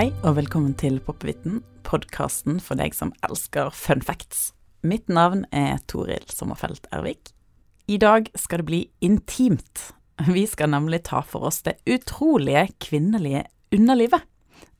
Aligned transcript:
Hei 0.00 0.14
og 0.24 0.38
velkommen 0.38 0.72
til 0.80 0.94
Poppevitten, 1.04 1.58
podkasten 1.84 2.56
for 2.64 2.80
deg 2.80 2.94
som 2.96 3.10
elsker 3.26 3.68
fun 3.76 4.00
facts. 4.00 4.54
Mitt 4.80 5.10
navn 5.12 5.42
er 5.52 5.82
Toril 5.92 6.24
Sommerfelt 6.32 6.86
Ervik. 6.88 7.34
I 7.84 7.98
dag 8.00 8.30
skal 8.32 8.62
det 8.62 8.66
bli 8.70 8.78
intimt. 9.04 9.82
Vi 10.24 10.46
skal 10.48 10.72
nemlig 10.72 11.02
ta 11.10 11.20
for 11.20 11.50
oss 11.50 11.60
det 11.68 11.76
utrolige 11.84 12.70
kvinnelige 12.80 13.42
underlivet. 13.76 14.24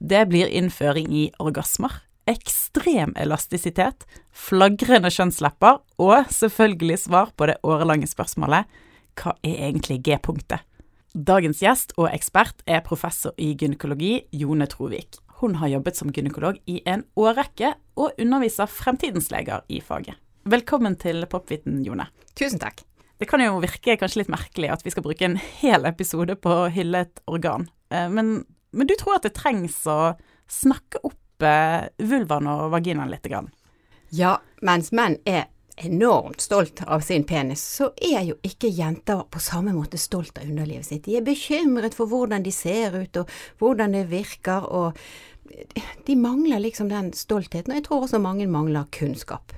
Det 0.01 0.23
blir 0.33 0.49
innføring 0.49 1.13
i 1.13 1.27
orgasmer, 1.37 2.01
ekstrem 2.25 3.13
elastisitet, 3.21 4.09
flagrende 4.33 5.13
kjønnslepper 5.13 5.83
og 6.01 6.33
selvfølgelig 6.33 7.03
svar 7.05 7.37
på 7.37 7.53
det 7.53 7.61
årelange 7.61 8.09
spørsmålet 8.09 8.73
hva 9.21 9.37
er 9.45 9.67
egentlig 9.69 10.01
G-punktet? 10.01 10.65
Dagens 11.11 11.59
gjest 11.59 11.91
og 11.99 12.07
ekspert 12.13 12.61
er 12.71 12.85
professor 12.87 13.35
i 13.35 13.49
gynekologi 13.59 14.29
Jone 14.31 14.69
Trovik. 14.71 15.17
Hun 15.41 15.57
har 15.59 15.73
jobbet 15.73 15.97
som 15.99 16.13
gynekolog 16.15 16.61
i 16.71 16.77
en 16.87 17.03
årrekke 17.19 17.73
og 17.99 18.21
underviser 18.21 18.71
fremtidens 18.71 19.27
leger 19.33 19.65
i 19.67 19.81
faget. 19.83 20.15
Velkommen 20.47 20.95
til 21.03 21.27
Popviten, 21.27 21.81
Jone. 21.83 22.07
Tusen 22.39 22.63
takk. 22.63 22.85
Det 23.19 23.27
kan 23.27 23.43
jo 23.43 23.59
virke 23.59 23.99
kanskje 23.99 24.23
litt 24.23 24.31
merkelig 24.31 24.71
at 24.71 24.87
vi 24.87 24.93
skal 24.95 25.05
bruke 25.05 25.27
en 25.27 25.35
hel 25.59 25.89
episode 25.91 26.39
på 26.39 26.55
å 26.55 26.71
hylle 26.71 27.03
et 27.03 27.23
organ, 27.27 27.67
eh, 27.91 28.07
men, 28.07 28.45
men 28.71 28.89
du 28.89 28.95
tror 28.95 29.19
at 29.19 29.27
det 29.27 29.35
trengs 29.35 29.83
å 29.91 30.15
snakke 30.47 31.03
opp 31.03 31.43
eh, 31.43 31.91
vulvaen 31.99 32.47
og 32.55 32.69
vaginaen 32.77 33.11
litt? 33.11 33.27
Grann. 33.27 33.51
Ja, 34.15 34.39
mens 34.63 34.95
menn 34.95 35.19
er 35.27 35.51
enormt 35.85 36.41
stolt 36.41 36.83
av 36.87 37.01
sin 37.01 37.25
penis, 37.25 37.63
så 37.77 37.91
er 37.97 38.23
jo 38.29 38.37
ikke 38.47 38.69
jenter 38.69 39.25
på 39.31 39.41
samme 39.43 39.73
måte 39.77 39.99
stolt 40.01 40.39
av 40.39 40.49
underlivet 40.49 40.87
sitt. 40.87 41.05
De 41.07 41.17
er 41.19 41.27
bekymret 41.27 41.97
for 41.97 42.11
hvordan 42.11 42.45
de 42.45 42.53
ser 42.55 42.97
ut 42.97 43.21
og 43.21 43.31
hvordan 43.63 43.97
det 43.97 44.07
virker, 44.11 44.67
og 44.69 44.99
de 46.07 46.17
mangler 46.17 46.63
liksom 46.63 46.91
den 46.93 47.13
stoltheten. 47.17 47.73
Og 47.73 47.81
jeg 47.81 47.87
tror 47.89 48.07
også 48.07 48.21
mange 48.23 48.47
mangler 48.51 48.89
kunnskap. 48.95 49.55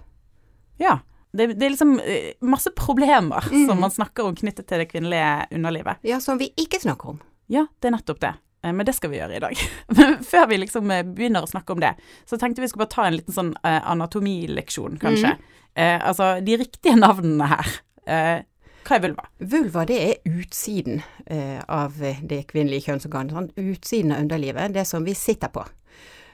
Ja. 0.81 1.01
Det, 1.33 1.47
det 1.57 1.65
er 1.65 1.73
liksom 1.73 1.95
eh, 2.01 2.33
masse 2.45 2.71
problemer 2.77 3.47
mm. 3.49 3.67
som 3.69 3.79
man 3.81 3.93
snakker 3.93 4.27
om 4.29 4.35
knyttet 4.37 4.67
til 4.69 4.83
det 4.83 4.91
kvinnelige 4.91 5.47
underlivet. 5.57 6.03
Ja, 6.05 6.21
som 6.21 6.41
vi 6.41 6.51
ikke 6.61 6.81
snakker 6.83 7.15
om. 7.15 7.23
Ja, 7.49 7.67
det 7.81 7.89
er 7.89 7.95
nettopp 7.97 8.21
det. 8.21 8.35
Eh, 8.63 8.73
men 8.73 8.87
det 8.87 8.95
skal 8.97 9.13
vi 9.13 9.21
gjøre 9.21 9.37
i 9.39 9.43
dag. 9.43 9.65
Men 9.99 10.21
før 10.27 10.47
vi 10.51 10.61
liksom 10.63 10.91
eh, 10.95 11.05
begynner 11.07 11.45
å 11.45 11.51
snakke 11.51 11.75
om 11.75 11.83
det, 11.83 11.95
så 12.29 12.39
tenkte 12.41 12.65
vi 12.65 12.71
skulle 12.71 12.87
bare 12.87 12.95
ta 12.95 13.09
en 13.09 13.19
liten 13.19 13.37
sånn 13.37 13.53
anatomileksjon, 13.63 15.01
kanskje. 15.03 15.35
Mm. 15.37 15.51
Eh, 15.75 16.09
altså, 16.09 16.35
de 16.41 16.57
riktige 16.57 16.97
navnene 17.07 17.51
her. 17.55 17.77
Eh, 18.07 18.39
hva 18.83 18.99
er 18.99 19.05
vulva? 19.05 19.29
Vulva 19.53 19.87
det 19.87 19.99
er 20.03 20.33
utsiden 20.41 21.03
eh, 21.27 21.61
av 21.71 21.97
det 21.99 22.43
kvinnelige 22.51 22.89
kjønnsorganet. 22.89 23.37
Sånn. 23.37 23.71
Utsiden 23.73 24.15
av 24.15 24.25
underlivet, 24.25 24.75
det 24.75 24.87
som 24.91 25.07
vi 25.07 25.15
sitter 25.17 25.53
på. 25.55 25.65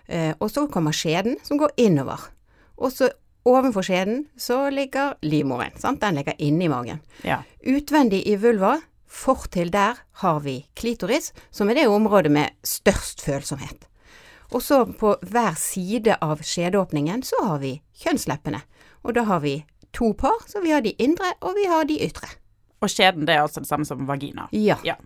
Eh, 0.08 0.32
og 0.40 0.48
så 0.50 0.64
kommer 0.72 0.96
skjeden, 0.96 1.36
som 1.44 1.60
går 1.60 1.76
innover. 1.84 2.30
Og 2.80 2.94
så 2.94 3.10
ovenfor 3.48 3.84
skjeden 3.84 4.24
så 4.40 4.66
ligger 4.72 5.18
livmoren. 5.24 5.76
Sant? 5.80 6.00
Den 6.00 6.18
ligger 6.18 6.36
inni 6.42 6.70
magen. 6.72 7.02
Ja. 7.26 7.42
Utvendig 7.60 8.24
i 8.28 8.36
vulva, 8.40 8.78
fortil 9.08 9.72
der, 9.72 9.98
har 10.22 10.40
vi 10.44 10.60
klitoris, 10.78 11.32
som 11.50 11.68
er 11.68 11.80
det 11.80 11.88
området 11.88 12.32
med 12.32 12.54
størst 12.66 13.24
følsomhet. 13.24 13.88
Og 14.52 14.62
så 14.64 14.84
på 14.86 15.14
hver 15.28 15.56
side 15.60 16.16
av 16.24 16.40
skjedeåpningen 16.44 17.24
så 17.26 17.42
har 17.44 17.60
vi 17.64 17.74
kjønnsleppene. 18.00 18.62
Og 19.04 19.16
da 19.16 19.26
har 19.28 19.42
vi 19.44 19.58
to 19.96 20.12
par, 20.16 20.40
så 20.48 20.62
vi 20.64 20.72
har 20.72 20.84
de 20.84 20.94
indre, 21.02 21.34
og 21.44 21.56
vi 21.58 21.66
har 21.68 21.88
de 21.88 21.98
ytre. 22.06 22.30
Og 22.80 22.92
skjeden 22.92 23.26
det 23.28 23.36
er 23.36 23.44
altså 23.44 23.64
det 23.64 23.68
samme 23.70 23.88
som 23.88 24.06
vagina? 24.08 24.46
Ja. 24.54 24.78
ja. 24.86 24.96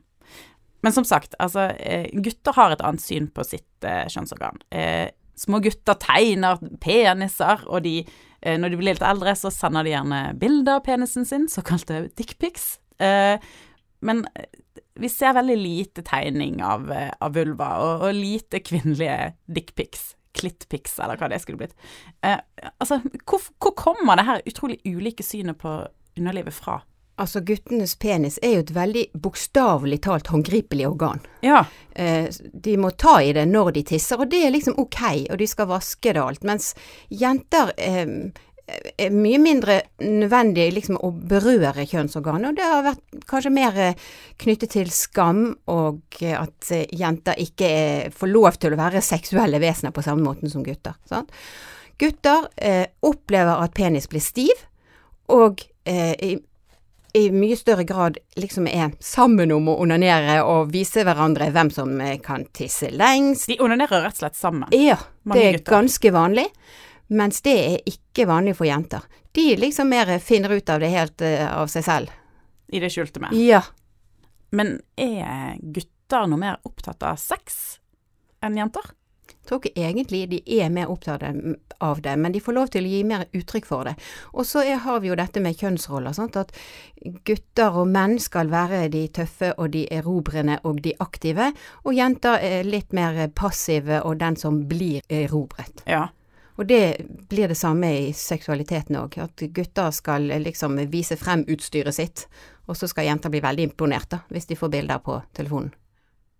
Men 0.82 0.94
som 0.94 1.06
sagt, 1.06 1.34
altså, 1.38 1.70
eh, 1.78 2.08
gutter 2.12 2.54
har 2.56 2.74
et 2.74 2.84
annet 2.84 3.02
syn 3.02 3.28
på 3.34 3.44
sitt 3.46 3.86
eh, 3.86 4.04
kjønnsorgan. 4.12 4.60
Eh, 4.74 5.08
små 5.38 5.62
gutter 5.64 5.98
tegner 6.02 6.60
peniser, 6.82 7.64
og 7.66 7.84
de, 7.86 8.02
eh, 8.42 8.58
når 8.60 8.72
de 8.72 8.80
blir 8.80 8.94
litt 8.94 9.06
eldre, 9.06 9.34
så 9.38 9.50
sender 9.54 9.86
de 9.86 9.94
gjerne 9.94 10.22
bilder 10.38 10.80
av 10.80 10.86
penisen 10.86 11.26
sin, 11.28 11.48
såkalte 11.50 12.04
dickpics. 12.18 12.76
Eh, 13.02 13.38
men 14.02 14.26
eh, 14.34 14.50
vi 15.00 15.08
ser 15.08 15.36
veldig 15.38 15.56
lite 15.56 16.02
tegning 16.04 16.60
av, 16.62 16.90
av 16.92 17.32
vulva, 17.34 17.70
og, 17.80 18.08
og 18.08 18.18
lite 18.18 18.60
kvinnelige 18.60 19.32
dickpics 19.48 20.12
klittpics, 20.32 20.98
eller 20.98 21.20
hva 21.20 21.28
det 21.28 21.40
skulle 21.42 21.60
blitt. 21.60 21.74
Eh, 22.24 22.38
altså, 22.78 23.00
hvor, 23.28 23.42
hvor, 23.60 23.74
kommer 23.76 24.18
det 24.18 24.28
her 24.28 24.46
utrolig 24.48 24.80
ulike 24.84 25.24
synet 25.26 25.60
på 25.60 25.74
underlivet 26.18 26.56
fra? 26.56 26.80
Altså, 27.20 27.42
guttenes 27.44 27.94
penis 28.00 28.38
er 28.42 28.56
jo 28.56 28.62
et 28.64 28.72
veldig 28.74 29.02
bokstavelig 29.22 30.00
talt 30.06 30.30
håndgripelig 30.32 30.86
organ. 30.88 31.20
Ja. 31.44 31.64
Eh, 31.92 32.30
de 32.32 32.78
må 32.80 32.94
ta 32.96 33.18
i 33.22 33.34
det 33.36 33.44
når 33.50 33.74
de 33.76 33.84
tisser, 33.92 34.20
og 34.20 34.32
det 34.32 34.40
er 34.46 34.54
liksom 34.54 34.78
ok, 34.80 35.02
og 35.28 35.36
de 35.42 35.50
skal 35.50 35.68
vaske 35.70 36.14
det 36.14 36.22
og 36.22 36.32
alt. 36.32 36.48
Mens 36.48 36.72
jenter 37.12 37.74
eh, 37.76 38.32
er 38.70 39.10
mye 39.14 39.38
mindre 39.42 39.78
nødvendig 40.02 40.68
liksom 40.76 40.98
å 41.02 41.10
berøre 41.10 41.84
kjønnsorganet, 41.88 42.52
og 42.52 42.58
det 42.58 42.68
har 42.68 42.84
vært 42.86 43.24
kanskje 43.30 43.52
mer 43.54 43.78
eh, 43.80 44.06
knyttet 44.42 44.74
til 44.76 44.92
skam 44.94 45.44
og 45.72 46.22
eh, 46.22 46.36
at 46.38 46.70
eh, 46.74 46.86
jenter 46.98 47.40
ikke 47.42 47.72
får 48.14 48.30
lov 48.30 48.58
til 48.62 48.74
å 48.74 48.80
være 48.80 49.02
seksuelle 49.04 49.60
vesener 49.62 49.94
på 49.94 50.04
samme 50.04 50.24
måten 50.26 50.52
som 50.52 50.64
gutter. 50.66 50.96
Sant? 51.10 51.32
Gutter 52.00 52.48
eh, 52.56 52.86
opplever 53.06 53.64
at 53.64 53.74
penis 53.76 54.08
blir 54.10 54.22
stiv, 54.24 54.64
og 55.32 55.64
eh, 55.88 56.14
i, 56.22 56.36
i, 57.18 57.26
mye 57.34 57.58
større 57.58 57.86
grad 57.88 58.20
liksom 58.38 58.70
er 58.70 58.94
sammen 59.02 59.52
om 59.54 59.70
å 59.70 59.76
onanere 59.82 60.40
og 60.46 60.72
vise 60.72 61.04
hverandre 61.06 61.50
hvem 61.54 61.74
som 61.74 61.98
kan 62.24 62.46
tisse 62.54 62.90
lengst. 62.94 63.50
De 63.50 63.58
onanerer 63.62 64.06
rett 64.06 64.16
og 64.16 64.24
slett 64.24 64.38
sammen? 64.38 64.70
Ja, 64.74 65.00
det 65.34 65.42
er 65.42 65.60
gutter. 65.60 65.76
ganske 65.76 66.14
vanlig. 66.14 66.48
Mens 67.08 67.42
det 67.44 67.56
er 67.58 67.90
ikke 67.90 68.26
vanlig 68.30 68.56
for 68.58 68.68
jenter. 68.68 69.04
De 69.32 69.56
liksom 69.56 69.90
mer 69.92 70.18
finner 70.18 70.52
ut 70.52 70.68
av 70.72 70.80
det 70.80 70.92
helt 70.92 71.24
uh, 71.24 71.46
av 71.58 71.70
seg 71.72 71.84
selv. 71.84 72.14
I 72.72 72.80
det 72.80 72.92
skjulte 72.92 73.20
med? 73.20 73.36
Ja. 73.36 73.62
Men 74.52 74.78
er 74.96 75.58
gutter 75.60 76.28
noe 76.28 76.40
mer 76.40 76.58
opptatt 76.68 77.02
av 77.04 77.20
sex 77.20 77.78
enn 78.44 78.58
jenter? 78.58 78.92
Jeg 79.32 79.48
tror 79.48 79.58
ikke 79.58 79.82
egentlig 79.82 80.20
de 80.30 80.38
er 80.60 80.70
mer 80.70 80.90
opptatt 80.92 81.24
av 81.82 82.00
det, 82.02 82.12
men 82.20 82.34
de 82.34 82.40
får 82.40 82.54
lov 82.54 82.68
til 82.70 82.86
å 82.86 82.90
gi 82.92 83.00
mer 83.06 83.24
uttrykk 83.34 83.66
for 83.66 83.88
det. 83.88 83.94
Og 84.38 84.46
så 84.46 84.62
har 84.84 85.00
vi 85.02 85.10
jo 85.10 85.16
dette 85.18 85.42
med 85.42 85.58
kjønnsroller, 85.58 86.14
sant? 86.14 86.38
at 86.38 86.52
gutter 87.26 87.78
og 87.82 87.90
menn 87.90 88.18
skal 88.22 88.52
være 88.52 88.84
de 88.92 89.06
tøffe 89.10 89.50
og 89.56 89.72
de 89.74 89.86
erobrende 89.94 90.60
og 90.68 90.78
de 90.84 90.94
aktive, 91.02 91.50
og 91.82 91.96
jenter 91.96 92.38
er 92.38 92.68
litt 92.68 92.94
mer 92.94 93.18
passive 93.34 94.02
og 94.06 94.20
den 94.22 94.38
som 94.38 94.62
blir 94.70 95.02
erobret. 95.10 95.82
Ja. 95.90 96.06
Og 96.60 96.66
det 96.68 97.00
blir 97.30 97.48
det 97.48 97.56
samme 97.56 97.88
i 97.96 98.08
seksualiteten 98.16 98.98
òg. 99.00 99.16
At 99.24 99.44
gutter 99.56 99.90
skal 99.94 100.28
liksom 100.44 100.76
vise 100.92 101.16
frem 101.16 101.46
utstyret 101.48 101.96
sitt, 101.96 102.26
og 102.68 102.76
så 102.76 102.88
skal 102.90 103.08
jenter 103.08 103.32
bli 103.32 103.40
veldig 103.44 103.70
imponert 103.70 104.10
da, 104.12 104.22
hvis 104.28 104.50
de 104.50 104.58
får 104.58 104.74
bilder 104.76 105.00
på 105.04 105.16
telefonen. 105.36 105.72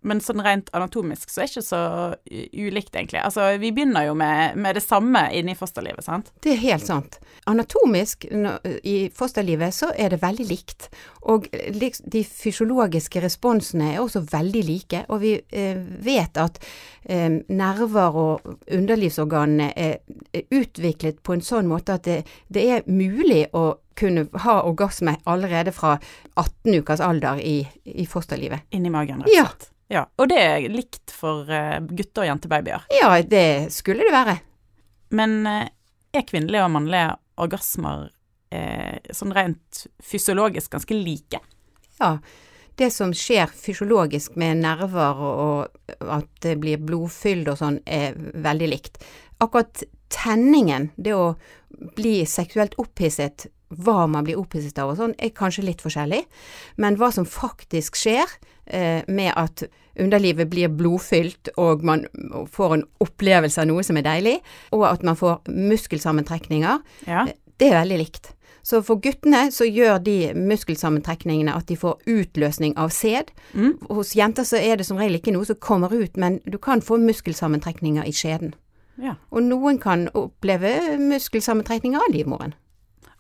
Men 0.03 0.23
sånn 0.25 0.43
rent 0.43 0.71
anatomisk 0.77 1.31
så 1.31 1.43
er 1.43 1.49
det 1.49 1.53
ikke 1.53 1.67
så 1.67 1.83
ulikt, 2.27 2.95
egentlig. 2.95 3.21
Altså, 3.23 3.47
vi 3.63 3.73
begynner 3.75 4.09
jo 4.09 4.17
med, 4.19 4.57
med 4.59 4.79
det 4.79 4.85
samme 4.85 5.29
inni 5.37 5.55
fosterlivet, 5.59 6.05
sant? 6.07 6.33
Det 6.43 6.57
er 6.57 6.63
helt 6.63 6.87
sant. 6.87 7.19
Anatomisk 7.51 8.27
i 8.83 8.97
fosterlivet 9.15 9.75
så 9.75 9.91
er 9.99 10.13
det 10.15 10.23
veldig 10.23 10.47
likt. 10.49 10.89
Og 11.31 11.47
de 11.51 12.23
fysiologiske 12.27 13.23
responsene 13.23 13.93
er 13.93 14.03
også 14.03 14.25
veldig 14.33 14.65
like. 14.67 15.05
Og 15.09 15.23
vi 15.23 15.37
eh, 15.39 15.79
vet 16.03 16.39
at 16.41 16.59
eh, 17.05 17.29
nerver 17.49 18.19
og 18.23 18.49
underlivsorganene 18.67 19.71
er, 19.77 20.01
er, 20.33 20.47
utviklet 20.51 21.23
på 21.23 21.37
en 21.37 21.45
sånn 21.45 21.71
måte 21.71 21.99
at 21.99 22.07
det, 22.09 22.23
det 22.53 22.67
er 22.69 22.91
mulig 22.91 23.45
å 23.55 23.73
kunne 23.99 24.27
ha 24.45 24.63
orgasme 24.65 25.19
allerede 25.29 25.75
fra 25.75 25.99
18 26.35 26.81
ukers 26.81 27.03
alder 27.05 27.43
i, 27.45 27.61
i 27.85 28.07
fosterlivet. 28.09 28.67
Inni 28.73 28.91
magen, 28.91 29.23
rett 29.23 29.29
og 29.29 29.37
slett. 29.37 29.69
Ja. 29.69 29.72
Ja, 29.93 30.07
Og 30.17 30.31
det 30.33 30.39
er 30.41 30.71
likt 30.73 31.13
for 31.13 31.49
uh, 31.49 31.79
gutte- 31.93 32.23
og 32.23 32.29
jentebabyer? 32.31 32.87
Ja, 32.97 33.13
det 33.21 33.73
skulle 33.75 34.07
det 34.07 34.15
være. 34.15 34.39
Men 35.13 35.43
uh, 35.45 35.67
er 36.17 36.25
kvinnelige 36.29 36.65
og 36.65 36.73
mannlige 36.75 37.11
orgasmer 37.43 38.09
eh, 38.53 38.99
sånn 39.17 39.33
rent 39.35 39.87
fysiologisk 40.05 40.75
ganske 40.75 40.97
like? 40.97 41.41
Ja. 42.01 42.17
Det 42.77 42.89
som 42.93 43.13
skjer 43.17 43.53
fysiologisk 43.53 44.37
med 44.41 44.63
nerver 44.63 45.19
og 45.23 45.97
at 46.01 46.29
det 46.45 46.57
blir 46.61 46.81
blodfylld 46.81 47.51
og 47.53 47.59
sånn, 47.61 47.81
er 47.85 48.17
veldig 48.17 48.69
likt. 48.73 49.01
Akkurat 49.45 49.83
tenningen, 50.13 50.91
det 50.97 51.17
å 51.17 51.35
bli 51.97 52.23
seksuelt 52.29 52.77
opphisset, 52.81 53.49
hva 53.73 54.07
man 54.11 54.27
blir 54.27 54.41
opphisset 54.41 54.79
av 54.83 54.93
og 54.93 54.99
sånn, 55.01 55.15
er 55.19 55.35
kanskje 55.37 55.67
litt 55.67 55.85
forskjellig. 55.85 56.25
Men 56.83 56.99
hva 57.01 57.13
som 57.15 57.29
faktisk 57.29 57.99
skjer 58.01 58.27
eh, 58.67 59.01
med 59.09 59.33
at 59.37 59.65
underlivet 60.01 60.49
blir 60.49 60.73
blodfylt 60.73 61.53
og 61.61 61.83
man 61.85 62.07
får 62.53 62.77
en 62.79 62.85
opplevelse 63.05 63.61
av 63.61 63.69
noe 63.69 63.85
som 63.85 63.99
er 64.01 64.07
deilig, 64.07 64.39
og 64.73 64.87
at 64.89 65.03
man 65.05 65.19
får 65.19 65.43
muskelsammentrekninger, 65.49 66.81
ja. 67.09 67.27
Eh, 67.27 67.37
det 67.61 67.69
er 67.69 67.83
veldig 67.85 67.99
likt. 68.01 68.33
Så 68.63 68.79
for 68.87 68.99
guttene 69.03 69.45
så 69.55 69.67
gjør 69.67 69.99
de 70.03 70.17
muskelsammentrekningene 70.39 71.55
at 71.55 71.67
de 71.69 71.77
får 71.79 72.01
utløsning 72.11 72.77
av 72.79 72.93
sæd. 72.95 73.33
Mm. 73.55 73.75
Hos 73.91 74.15
jenter 74.19 74.47
så 74.47 74.59
er 74.59 74.79
det 74.79 74.87
som 74.87 74.99
regel 74.99 75.19
ikke 75.19 75.35
noe 75.35 75.47
som 75.47 75.59
kommer 75.63 75.95
ut, 75.95 76.17
men 76.17 76.39
du 76.47 76.59
kan 76.63 76.83
få 76.83 76.99
muskelsammentrekninger 77.03 78.07
i 78.07 78.15
skjeden. 78.15 78.55
Ja. 79.03 79.17
Og 79.35 79.43
noen 79.47 79.81
kan 79.83 80.07
oppleve 80.15 80.99
muskelsammentrekninger 81.01 82.03
av 82.03 82.15
livmoren. 82.15 82.55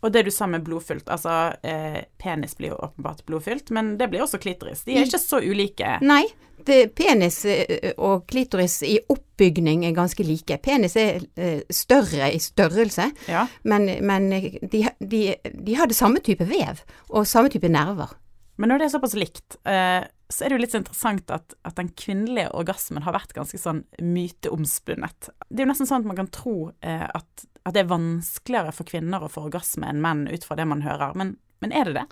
Og 0.03 0.11
det 0.13 0.25
du 0.27 0.31
sa 0.35 0.49
med 0.51 0.65
blodfylt, 0.67 1.07
altså 1.15 1.53
eh, 1.63 2.01
penis 2.19 2.57
blir 2.59 2.73
jo 2.73 2.79
åpenbart 2.83 3.21
blodfylt, 3.29 3.71
men 3.71 3.93
det 4.01 4.09
blir 4.11 4.25
også 4.25 4.41
klitoris. 4.43 4.83
De 4.87 4.97
er 4.99 5.07
ikke 5.07 5.21
så 5.23 5.39
ulike. 5.45 5.99
Nei, 6.03 6.25
det, 6.67 6.81
penis 6.99 7.41
eh, 7.47 7.93
og 8.03 8.25
klitoris 8.31 8.81
i 8.87 8.97
oppbygning 9.11 9.85
er 9.87 9.95
ganske 9.95 10.27
like. 10.27 10.59
Penis 10.63 10.97
er 10.99 11.23
eh, 11.39 11.61
større 11.71 12.33
i 12.35 12.41
størrelse, 12.43 13.09
Ja. 13.31 13.45
men, 13.63 13.87
men 14.07 14.27
de, 14.33 14.83
de, 14.99 15.23
de 15.45 15.79
har 15.79 15.87
det 15.91 15.99
samme 15.99 16.19
type 16.23 16.47
vev 16.51 16.83
og 17.11 17.27
samme 17.31 17.51
type 17.55 17.71
nerver. 17.71 18.11
Men 18.59 18.69
når 18.75 18.83
det 18.83 18.87
er 18.91 18.95
såpass 18.97 19.15
likt, 19.19 19.57
eh, 19.71 20.03
så 20.33 20.45
er 20.45 20.49
det 20.53 20.57
jo 20.59 20.63
litt 20.65 20.75
så 20.75 20.81
interessant 20.83 21.31
at, 21.35 21.55
at 21.67 21.79
den 21.79 21.91
kvinnelige 21.99 22.51
orgasmen 22.57 23.03
har 23.07 23.15
vært 23.17 23.35
ganske 23.37 23.59
sånn 23.61 23.83
myteomspunnet. 24.03 25.31
Det 25.49 25.61
er 25.63 25.67
jo 25.67 25.71
nesten 25.73 25.89
sånn 25.89 26.03
at 26.05 26.09
man 26.11 26.19
kan 26.19 26.31
tro 26.33 26.57
eh, 26.81 27.05
at, 27.07 27.47
at 27.63 27.77
det 27.77 27.85
er 27.85 27.93
vanskeligere 27.93 28.75
for 28.75 28.89
kvinner 28.89 29.23
å 29.23 29.31
få 29.31 29.47
orgasme 29.47 29.89
enn 29.89 30.03
menn 30.03 30.27
ut 30.31 30.45
fra 30.47 30.59
det 30.59 30.67
man 30.69 30.85
hører, 30.85 31.15
men, 31.19 31.37
men 31.63 31.75
er 31.75 31.89
det 31.89 31.97
det? 32.01 32.05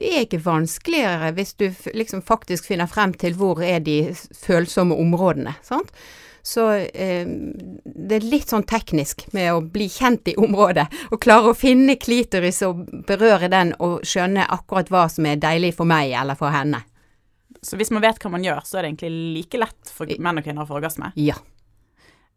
Det 0.00 0.10
er 0.10 0.26
ikke 0.26 0.44
vanskeligere 0.44 1.32
hvis 1.36 1.54
du 1.60 1.66
liksom 1.92 2.24
faktisk 2.24 2.70
finner 2.70 2.90
frem 2.90 3.14
til 3.20 3.36
hvor 3.38 3.62
er 3.64 3.84
de 3.84 3.98
følsomme 4.14 4.96
områdene. 4.96 5.56
Sant? 5.64 5.92
Så 6.44 6.66
eh, 6.76 7.24
det 7.84 8.18
er 8.18 8.26
litt 8.28 8.50
sånn 8.52 8.66
teknisk 8.68 9.24
med 9.32 9.48
å 9.54 9.62
bli 9.64 9.86
kjent 9.88 10.28
i 10.28 10.36
området, 10.36 10.84
og 11.08 11.22
klare 11.24 11.54
å 11.54 11.56
finne 11.56 11.96
klitoris 11.96 12.60
og 12.66 12.82
berøre 13.08 13.48
den 13.48 13.72
og 13.80 14.04
skjønne 14.04 14.44
akkurat 14.52 14.92
hva 14.92 15.06
som 15.12 15.24
er 15.28 15.40
deilig 15.40 15.72
for 15.78 15.88
meg 15.88 16.12
eller 16.12 16.36
for 16.36 16.52
henne. 16.52 16.82
Så 17.64 17.78
hvis 17.80 17.88
man 17.94 18.04
vet 18.04 18.20
hva 18.20 18.34
man 18.34 18.44
gjør, 18.44 18.60
så 18.68 18.76
er 18.76 18.84
det 18.84 18.92
egentlig 18.92 19.38
like 19.38 19.60
lett 19.62 19.92
for 19.96 20.20
menn 20.20 20.40
og 20.40 20.44
kvinner 20.44 20.66
å 20.66 20.68
få 20.68 20.76
orgasme. 20.82 21.14
Ja. 21.16 21.38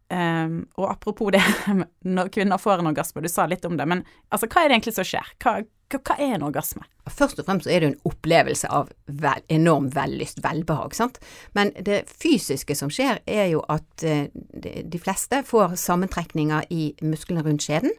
Ehm, 0.08 0.62
og 0.80 0.90
apropos 0.90 1.32
det, 1.34 1.42
når 2.16 2.30
kvinner 2.32 2.60
får 2.60 2.80
en 2.80 2.90
orgasme, 2.92 3.22
du 3.22 3.28
sa 3.28 3.46
litt 3.46 3.66
om 3.68 3.76
det, 3.76 3.86
men 3.88 4.04
altså, 4.32 4.48
hva 4.48 4.64
er 4.64 4.70
det 4.70 4.78
egentlig 4.78 4.96
som 4.96 5.08
skjer? 5.08 5.34
Hva, 5.42 5.58
hva, 5.92 6.00
hva 6.00 6.16
er 6.16 6.36
en 6.36 6.46
orgasme? 6.48 6.86
Først 7.08 7.40
og 7.40 7.48
fremst 7.48 7.68
er 7.68 7.82
det 7.82 7.90
en 7.90 8.00
opplevelse 8.08 8.68
av 8.72 8.92
vel, 9.06 9.44
enorm 9.52 9.88
vellyst, 9.92 10.42
velbehag, 10.44 10.96
sant. 10.96 11.20
Men 11.56 11.72
det 11.84 12.02
fysiske 12.08 12.76
som 12.78 12.92
skjer 12.92 13.22
er 13.28 13.50
jo 13.52 13.62
at 13.72 14.04
eh, 14.04 14.28
de, 14.32 15.00
fleste 15.00 15.42
får 15.48 15.76
sammentrekninger 15.80 16.68
i 16.72 16.92
musklene 17.04 17.44
rundt 17.44 17.64
skjeden. 17.64 17.92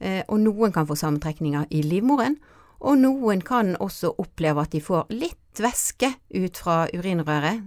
Eh, 0.00 0.22
og 0.28 0.40
noen 0.44 0.74
kan 0.76 0.88
få 0.88 0.96
sammentrekninger 0.98 1.68
i 1.72 1.84
livmoren. 1.84 2.36
Og 2.84 2.98
noen 3.00 3.40
kan 3.44 3.78
også 3.80 4.12
oppleve 4.20 4.64
at 4.64 4.74
de 4.76 4.82
får 4.84 5.08
litt 5.14 5.40
væske 5.62 6.10
ut 6.34 6.58
fra 6.60 6.82
urinrøret, 6.92 7.62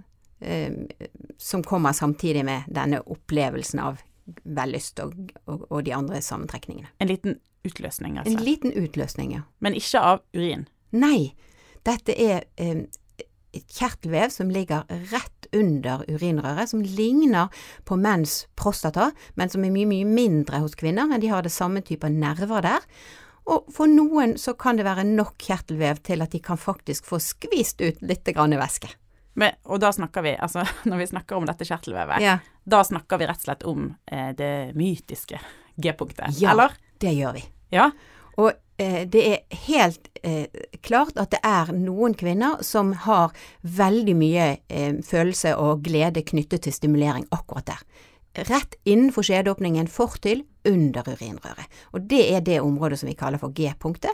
som 1.37 1.63
kommer 1.65 1.95
samtidig 1.97 2.43
med 2.45 2.67
denne 2.69 2.99
opplevelsen 3.01 3.79
av 3.81 4.03
vellyst 4.43 4.99
og, 5.01 5.15
og, 5.47 5.63
og 5.71 5.83
de 5.87 5.95
andre 5.95 6.21
sammentrekningene. 6.21 6.91
En 7.01 7.09
liten 7.09 7.39
utløsning, 7.67 8.17
En 8.17 8.23
altså. 8.25 8.43
liten 8.43 8.73
utløsning, 8.75 9.33
ja. 9.33 9.43
Men 9.59 9.77
ikke 9.77 10.03
av 10.03 10.23
urin. 10.35 10.67
Nei, 10.95 11.33
dette 11.87 12.15
er 12.15 12.45
eh, 12.61 12.85
et 13.57 13.77
kjertelvev 13.79 14.31
som 14.33 14.51
ligger 14.53 14.87
rett 15.11 15.47
under 15.55 16.03
urinrøret, 16.07 16.69
som 16.69 16.83
ligner 16.83 17.53
på 17.87 17.97
menns 17.99 18.45
prostata, 18.59 19.11
men 19.39 19.51
som 19.51 19.63
er 19.63 19.73
mye, 19.73 19.87
mye 19.89 20.07
mindre 20.07 20.61
hos 20.63 20.75
kvinner, 20.79 21.07
men 21.07 21.23
de 21.23 21.31
har 21.31 21.45
det 21.45 21.55
samme 21.55 21.83
type 21.85 22.09
nerver 22.11 22.65
der. 22.65 22.85
Og 23.47 23.69
for 23.71 23.87
noen 23.87 24.35
så 24.39 24.57
kan 24.59 24.75
det 24.75 24.85
være 24.87 25.07
nok 25.07 25.37
kjertelvev 25.39 26.01
til 26.03 26.23
at 26.23 26.33
de 26.35 26.41
kan 26.43 26.59
faktisk 26.59 27.07
få 27.07 27.19
skvist 27.23 27.79
ut 27.79 28.01
litt 28.03 28.27
væske. 28.27 28.91
Men, 29.37 29.53
og 29.69 29.79
da 29.83 29.91
snakker 29.93 30.23
vi, 30.25 30.31
altså 30.41 30.63
når 30.89 30.97
vi 31.03 31.09
snakker 31.13 31.37
om 31.37 31.45
dette 31.45 31.65
kjertelvevet, 31.69 32.21
Ja, 32.25 32.37
da 32.65 32.83
snakker 32.83 33.19
vi 33.21 33.27
rett 33.29 33.41
og 33.43 33.47
slett 33.49 33.65
om 33.69 33.89
eh, 34.11 34.31
det 34.37 34.51
mytiske 34.77 35.39
G-punktet, 35.77 36.39
Ja. 36.41 36.51
eller? 36.55 36.73
det 36.97 37.11
gjør 37.13 37.35
vi. 37.37 37.43
Ja. 37.69 37.91
Og 38.41 38.51
eh, 38.81 39.03
det 39.05 39.21
er 39.29 39.59
helt 39.67 40.07
eh, 40.25 40.47
klart 40.81 41.17
at 41.21 41.29
det 41.35 41.39
er 41.45 41.69
noen 41.77 42.15
kvinner 42.17 42.63
som 42.65 42.95
har 43.05 43.33
veldig 43.61 44.15
mye 44.17 44.47
eh, 44.69 44.97
følelse 45.05 45.53
og 45.61 45.83
glede 45.85 46.23
knyttet 46.25 46.65
til 46.65 46.73
stimulering 46.73 47.27
akkurat 47.33 47.69
der. 47.69 47.83
Rett 48.49 48.75
innenfor 48.85 49.25
skjedeåpningen 49.25 49.87
fortil 49.89 50.43
under 50.69 51.05
urinrøret. 51.09 51.69
Og 51.93 52.05
det 52.09 52.23
er 52.35 52.41
det 52.45 52.59
området 52.61 52.99
som 53.01 53.09
vi 53.09 53.15
kaller 53.17 53.41
for 53.41 53.53
G-punktet. 53.57 54.13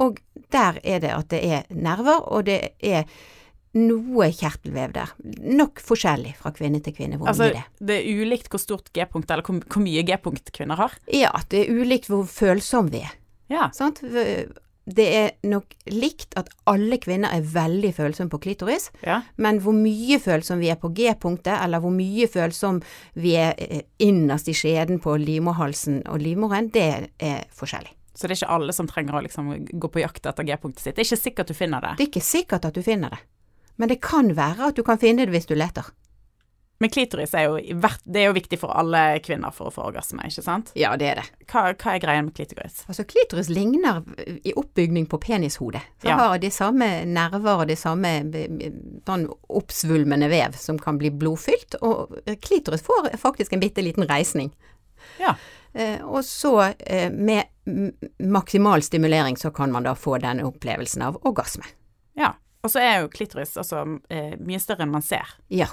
Og 0.00 0.18
der 0.52 0.80
er 0.84 1.00
det 1.04 1.12
at 1.12 1.28
det 1.32 1.40
er 1.56 1.68
nerver, 1.72 2.20
og 2.32 2.44
det 2.48 2.58
er 2.84 3.04
noe 3.78 4.28
kjertelvev 4.34 4.92
der. 4.96 5.12
Nok 5.42 5.80
forskjellig 5.84 6.34
fra 6.40 6.52
kvinne 6.56 6.82
til 6.84 6.94
kvinne 6.96 7.16
hvor 7.20 7.30
Altså, 7.32 7.48
mye 7.48 7.54
det 7.54 7.62
er. 7.62 7.70
det 7.88 8.00
er 8.00 8.24
ulikt 8.24 8.50
hvor 8.52 8.60
stort 8.62 8.90
G-punkt, 8.92 9.30
eller 9.30 9.46
hvor, 9.46 9.62
hvor 9.64 9.84
mye 9.84 10.02
G-punkt 10.08 10.52
kvinner 10.52 10.80
har. 10.80 10.98
Ja, 11.12 11.32
det 11.48 11.64
er 11.64 11.80
ulikt 11.80 12.10
hvor 12.12 12.26
følsom 12.28 12.92
vi 12.92 13.04
er. 13.06 13.14
Ja. 13.52 13.70
Sant? 13.76 14.02
Det 14.02 15.04
er 15.14 15.28
nok 15.46 15.76
likt 15.94 16.34
at 16.34 16.48
alle 16.66 16.96
kvinner 16.98 17.30
er 17.30 17.44
veldig 17.46 17.92
følsomme 17.94 18.32
på 18.32 18.40
klitoris, 18.42 18.88
ja. 19.06 19.20
men 19.38 19.60
hvor 19.62 19.76
mye 19.76 20.18
følsom 20.18 20.58
vi 20.58 20.72
er 20.72 20.78
på 20.80 20.90
G-punktet, 20.96 21.54
eller 21.54 21.78
hvor 21.84 21.94
mye 21.94 22.26
følsom 22.26 22.80
vi 23.14 23.36
er 23.38 23.54
eh, 23.62 23.84
innerst 24.02 24.50
i 24.50 24.56
skjeden 24.58 24.98
på 25.04 25.14
livmorhalsen 25.22 26.02
og 26.10 26.18
livmoren, 26.24 26.72
det 26.74 26.88
er 27.22 27.44
forskjellig. 27.54 27.94
Så 28.12 28.26
det 28.28 28.34
er 28.34 28.42
ikke 28.42 28.54
alle 28.58 28.74
som 28.76 28.88
trenger 28.90 29.16
å 29.16 29.22
liksom 29.24 29.52
gå 29.80 29.88
på 29.88 30.02
jakt 30.02 30.26
etter 30.28 30.44
G-punktet 30.50 30.82
sitt. 30.82 30.96
Det 30.98 31.04
er 31.06 31.08
ikke 31.12 31.22
sikkert 31.22 31.48
du 31.48 31.56
finner 31.56 31.86
det. 31.86 31.92
Det 31.96 32.04
er 32.04 32.10
ikke 32.10 32.26
sikkert 32.26 32.66
at 32.68 32.74
du 32.76 32.82
finner 32.84 33.14
det, 33.14 33.22
men 33.76 33.88
det 33.88 34.00
kan 34.04 34.34
være 34.36 34.68
at 34.70 34.76
du 34.78 34.82
kan 34.86 34.98
finne 34.98 35.26
det 35.26 35.32
hvis 35.34 35.46
du 35.50 35.54
leter. 35.54 35.84
Men 36.82 36.90
klitoris 36.90 37.30
er 37.38 37.44
jo, 37.46 37.58
det 38.10 38.18
er 38.18 38.24
jo 38.26 38.34
viktig 38.34 38.58
for 38.58 38.74
alle 38.74 39.20
kvinner 39.22 39.52
for 39.54 39.68
å 39.68 39.70
få 39.70 39.84
orgasme, 39.86 40.24
ikke 40.26 40.42
sant? 40.42 40.72
Ja, 40.74 40.96
det 40.98 41.06
er 41.12 41.20
det. 41.20 41.26
Hva, 41.46 41.62
hva 41.78 41.92
er 41.94 42.00
greien 42.02 42.26
med 42.26 42.34
klitoris? 42.34 42.80
Altså, 42.90 43.04
klitoris 43.06 43.46
ligner 43.54 44.00
i 44.42 44.50
oppbygning 44.58 45.06
på 45.06 45.20
penishodet. 45.22 45.84
Så 46.02 46.08
Ja. 46.10 46.16
har 46.18 46.38
de 46.42 46.50
samme 46.50 46.88
nerver 47.06 47.60
og 47.62 47.68
det 47.70 47.78
samme 47.78 48.10
sånn 49.06 49.28
oppsvulmende 49.48 50.28
vev 50.28 50.58
som 50.58 50.76
kan 50.82 50.98
bli 50.98 51.10
blodfylt, 51.14 51.78
og 51.82 52.18
klitoris 52.42 52.82
får 52.82 53.12
faktisk 53.16 53.52
en 53.54 53.60
bitte 53.62 53.78
liten 53.86 54.08
reisning. 54.10 54.50
Ja. 55.22 55.36
Eh, 55.74 56.02
og 56.02 56.24
så, 56.26 56.74
eh, 56.80 57.10
med 57.10 57.44
maksimal 58.18 58.82
stimulering, 58.82 59.36
så 59.38 59.54
kan 59.54 59.70
man 59.72 59.84
da 59.86 59.94
få 59.94 60.18
denne 60.20 60.42
opplevelsen 60.50 61.02
av 61.02 61.16
orgasme. 61.22 61.62
Og 62.62 62.70
så 62.70 62.78
er 62.82 63.00
jo 63.02 63.08
klitoris 63.10 63.56
altså 63.58 63.82
eh, 64.12 64.34
mye 64.38 64.60
større 64.62 64.84
enn 64.86 64.92
man 64.94 65.02
ser. 65.02 65.26
Ja. 65.50 65.66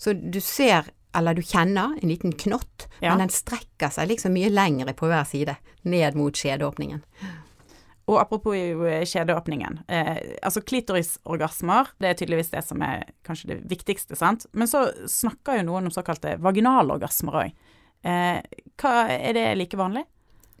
Så 0.00 0.12
du 0.16 0.40
ser, 0.44 0.90
eller 1.16 1.34
du 1.36 1.42
kjenner, 1.42 1.94
en 2.00 2.08
liten 2.12 2.32
knott, 2.32 2.88
Ja. 3.00 3.10
men 3.14 3.26
den 3.26 3.32
strekker 3.34 3.88
seg 3.92 4.08
liksom 4.12 4.32
mye 4.36 4.50
lengre 4.52 4.92
på 4.96 5.08
hver 5.08 5.24
side, 5.28 5.56
ned 5.84 6.16
mot 6.16 6.36
skjedeåpningen. 6.36 7.00
Og 8.10 8.18
apropos 8.18 8.52
skjedeåpningen. 8.56 9.06
kjedeåpningen. 9.06 9.78
Eh, 9.88 10.16
altså 10.42 10.60
klitorisorgasmer, 10.66 11.92
det 12.00 12.08
er 12.10 12.14
tydeligvis 12.18 12.50
det 12.50 12.64
som 12.66 12.82
er 12.82 13.04
kanskje 13.24 13.52
det 13.52 13.58
viktigste, 13.70 14.16
sant. 14.18 14.46
Men 14.52 14.66
så 14.68 14.86
snakker 15.08 15.60
jo 15.60 15.68
noen 15.68 15.86
om 15.88 15.94
såkalte 15.94 16.36
vaginalorgasmer 16.42 17.32
òg. 17.44 17.52
Eh, 18.02 18.40
hva 18.80 18.94
er 19.12 19.32
det 19.36 19.46
like 19.60 19.76
vanlig? 19.78 20.04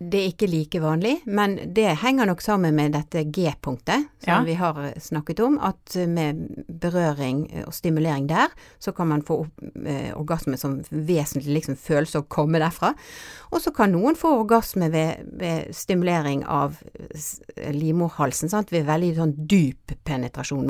Det 0.00 0.16
er 0.16 0.30
ikke 0.30 0.46
like 0.48 0.80
vanlig, 0.80 1.18
men 1.28 1.58
det 1.76 1.90
henger 2.00 2.24
nok 2.30 2.40
sammen 2.40 2.72
med 2.74 2.94
dette 2.96 3.20
G-punktet 3.28 4.06
som 4.24 4.30
Ja. 4.30 4.38
vi 4.46 4.54
har 4.56 4.78
snakket 4.96 5.40
om, 5.44 5.58
at 5.60 5.92
med 6.08 6.64
berøring 6.80 7.42
og 7.66 7.74
stimulering 7.76 8.26
der, 8.26 8.48
så 8.80 8.94
kan 8.96 9.08
man 9.08 9.20
få 9.22 9.42
eh, 9.84 10.16
orgasme 10.16 10.56
som 10.56 10.78
vesentlig 10.90 11.58
liksom 11.60 11.76
følelse 11.76 12.22
å 12.22 12.28
komme 12.32 12.58
derfra. 12.62 12.94
Og 13.52 13.60
så 13.60 13.74
kan 13.76 13.92
noen 13.92 14.16
få 14.16 14.32
orgasme 14.40 14.88
ved, 14.90 15.20
ved 15.36 15.74
stimulering 15.76 16.46
av 16.48 16.80
livmorhalsen, 17.70 18.48
sant? 18.48 18.72
ved 18.72 18.86
veldig 18.88 19.14
sånn 19.20 19.36
dyp 19.50 19.92
penetrasjon, 20.04 20.68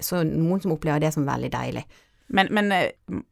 så 0.00 0.24
noen 0.24 0.62
som 0.64 0.72
opplever 0.72 1.00
det 1.04 1.12
som 1.12 1.26
veldig 1.28 1.50
deilig. 1.52 1.84
Men, 2.28 2.48
men 2.52 2.72
eh, 2.72 2.90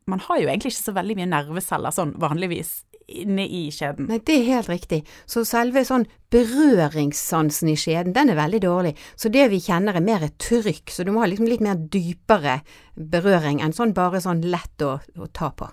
man 0.08 0.20
har 0.24 0.38
jo 0.40 0.48
egentlig 0.48 0.72
ikke 0.72 0.86
så 0.90 0.94
veldig 0.96 1.16
mye 1.18 1.28
nerveceller 1.28 1.92
sånn 1.92 2.14
vanligvis 2.20 2.85
inne 3.06 3.46
i 3.46 3.66
skjeden. 3.70 4.08
Nei, 4.10 4.18
det 4.26 4.40
er 4.40 4.48
helt 4.56 4.70
riktig. 4.70 5.00
Så 5.30 5.44
selve 5.46 5.84
sånn 5.86 6.06
berøringssansen 6.34 7.70
i 7.70 7.76
skjeden, 7.78 8.14
den 8.16 8.32
er 8.32 8.38
veldig 8.40 8.62
dårlig. 8.64 8.94
Så 9.14 9.30
det 9.32 9.46
vi 9.52 9.62
kjenner 9.62 9.98
er 9.98 10.04
mer 10.04 10.26
et 10.26 10.38
trykk, 10.42 10.90
så 10.90 11.06
du 11.06 11.12
må 11.14 11.22
ha 11.22 11.30
liksom 11.30 11.48
litt 11.50 11.64
mer 11.64 11.78
dypere 11.78 12.60
berøring 12.96 13.62
enn 13.62 13.76
sånn 13.76 13.94
bare 13.96 14.22
sånn 14.24 14.42
lett 14.50 14.82
å, 14.82 14.96
å 14.98 15.30
ta 15.32 15.52
på. 15.54 15.70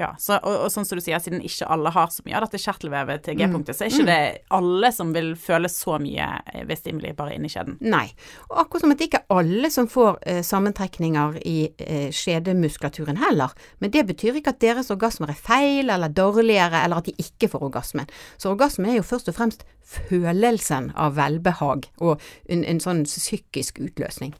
Ja, 0.00 0.14
så, 0.18 0.38
og, 0.38 0.64
og, 0.64 0.70
sånn 0.72 0.86
som 0.88 0.96
du 0.96 1.04
sier, 1.04 1.20
siden 1.20 1.42
ikke 1.44 1.68
alle 1.68 1.92
har 1.92 2.08
så 2.12 2.24
mye 2.24 2.38
av 2.38 2.46
dette 2.46 2.60
kjertelvevet 2.62 3.24
til 3.26 3.36
Mm. 3.40 3.40
G-punktet, 3.40 3.76
så 3.76 3.84
er 3.84 3.92
ikke 3.92 4.06
det 4.08 4.44
alle 4.56 4.90
som 4.92 5.12
vil 5.14 5.30
føle 5.38 5.68
så 5.70 5.98
mye 6.02 6.26
eh, 6.52 6.64
ved 6.68 6.80
stimuli 6.80 7.12
bare 7.16 7.36
inni 7.36 7.50
skjeden. 7.52 7.78
Nei. 7.80 8.06
Og 8.48 8.58
akkurat 8.64 8.84
som 8.84 8.94
at 8.94 9.00
det 9.00 9.08
ikke 9.08 9.20
er 9.22 9.38
alle 9.40 9.70
som 9.72 9.88
får 9.90 10.18
eh, 10.26 10.40
sammentrekninger 10.46 11.38
i 11.46 11.56
eh, 11.78 12.08
skjedemuskulaturen 12.14 13.20
heller. 13.22 13.54
Men 13.80 13.94
det 13.94 14.06
betyr 14.10 14.40
ikke 14.40 14.54
at 14.54 14.62
deres 14.64 14.90
orgasmer 14.92 15.32
er 15.32 15.40
feil 15.40 15.92
eller 15.92 16.12
dårligere, 16.12 16.84
eller 16.84 17.00
at 17.00 17.10
de 17.10 17.16
ikke 17.20 17.50
får 17.52 17.66
orgasmen. 17.70 18.10
Så 18.36 18.52
orgasmen 18.52 18.90
er 18.90 19.00
jo 19.00 19.06
først 19.06 19.30
og 19.30 19.38
fremst 19.38 19.64
følelsen 19.90 20.92
av 20.98 21.16
velbehag 21.18 21.90
og 21.98 22.20
en, 22.48 22.64
en 22.64 22.82
sånn 22.82 23.04
psykisk 23.08 23.80
utløsning. 23.82 24.34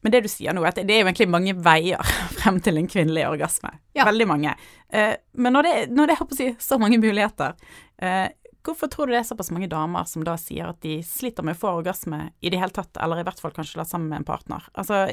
Men 0.00 0.14
det 0.14 0.22
du 0.24 0.28
sier 0.30 0.54
nå, 0.54 0.62
er 0.62 0.70
at 0.70 0.80
det 0.86 0.94
er 0.94 1.02
jo 1.02 1.08
egentlig 1.08 1.28
mange 1.30 1.54
veier 1.58 2.10
frem 2.38 2.60
til 2.64 2.78
en 2.80 2.90
kvinnelig 2.90 3.26
orgasme. 3.28 3.72
Ja. 3.98 4.06
Veldig 4.08 4.28
mange. 4.30 4.54
Eh, 4.88 5.16
men 5.34 5.56
når 5.56 5.66
det, 5.66 5.76
når 5.94 6.10
det 6.10 6.18
er 6.18 6.36
si, 6.38 6.50
så 6.62 6.78
mange 6.80 7.00
muligheter, 7.02 7.56
eh, 7.98 8.28
hvorfor 8.66 8.90
tror 8.92 9.08
du 9.08 9.14
det 9.16 9.22
er 9.22 9.28
såpass 9.28 9.50
mange 9.54 9.70
damer 9.70 10.06
som 10.08 10.24
da 10.26 10.36
sier 10.40 10.70
at 10.70 10.80
de 10.84 11.00
sliter 11.06 11.46
med 11.46 11.56
å 11.56 11.62
få 11.62 11.74
orgasme 11.80 12.28
i 12.40 12.52
det 12.52 12.60
hele 12.60 12.74
tatt, 12.74 12.94
eller 13.00 13.22
i 13.22 13.26
hvert 13.26 13.42
fall 13.42 13.54
kanskje 13.56 13.80
la 13.80 13.86
sammen 13.88 14.10
med 14.12 14.22
en 14.22 14.28
partner? 14.28 14.70
Altså, 14.78 15.06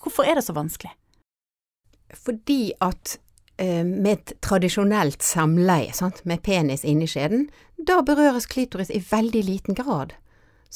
hvorfor 0.00 0.28
er 0.28 0.38
det 0.38 0.46
så 0.46 0.56
vanskelig? 0.56 0.94
Fordi 2.14 2.60
at 2.84 3.18
eh, 3.58 3.82
med 3.84 4.12
et 4.14 4.36
tradisjonelt 4.44 5.24
samleie, 5.24 5.92
sant, 5.96 6.22
med 6.24 6.44
penis 6.46 6.86
inni 6.86 7.08
skjeden, 7.10 7.48
da 7.76 8.00
berøres 8.06 8.48
klitoris 8.48 8.92
i 8.94 9.02
veldig 9.02 9.42
liten 9.44 9.76
grad. 9.76 10.14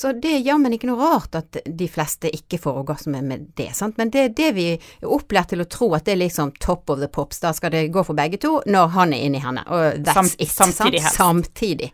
Så 0.01 0.13
det 0.17 0.31
er 0.33 0.39
jammen 0.41 0.73
ikke 0.73 0.89
noe 0.89 0.97
rart 0.97 1.35
at 1.37 1.59
de 1.67 1.87
fleste 1.93 2.31
ikke 2.33 2.57
får 2.63 2.79
orgasme 2.81 3.21
med 3.21 3.51
det, 3.59 3.67
sant. 3.77 3.99
Men 4.01 4.09
det 4.09 4.23
er 4.23 4.31
det 4.39 4.47
vi 4.57 4.65
er 4.73 5.11
opplært 5.13 5.51
til 5.53 5.61
å 5.61 5.67
tro 5.69 5.91
at 5.93 6.07
det 6.07 6.15
er 6.15 6.23
liksom 6.23 6.55
top 6.57 6.89
of 6.95 7.03
the 7.03 7.09
pops. 7.13 7.43
Da 7.43 7.51
skal 7.53 7.75
det 7.75 7.83
gå 7.93 8.05
for 8.09 8.17
begge 8.17 8.41
to 8.41 8.55
når 8.65 8.95
han 8.95 9.13
er 9.13 9.27
inni 9.27 9.43
henne. 9.45 9.67
Og 9.69 10.01
that's 10.01 10.17
Samt, 10.17 10.39
it. 10.41 10.49
samtidig 10.55 11.03
sant? 11.05 11.19
Samtidig. 11.19 11.91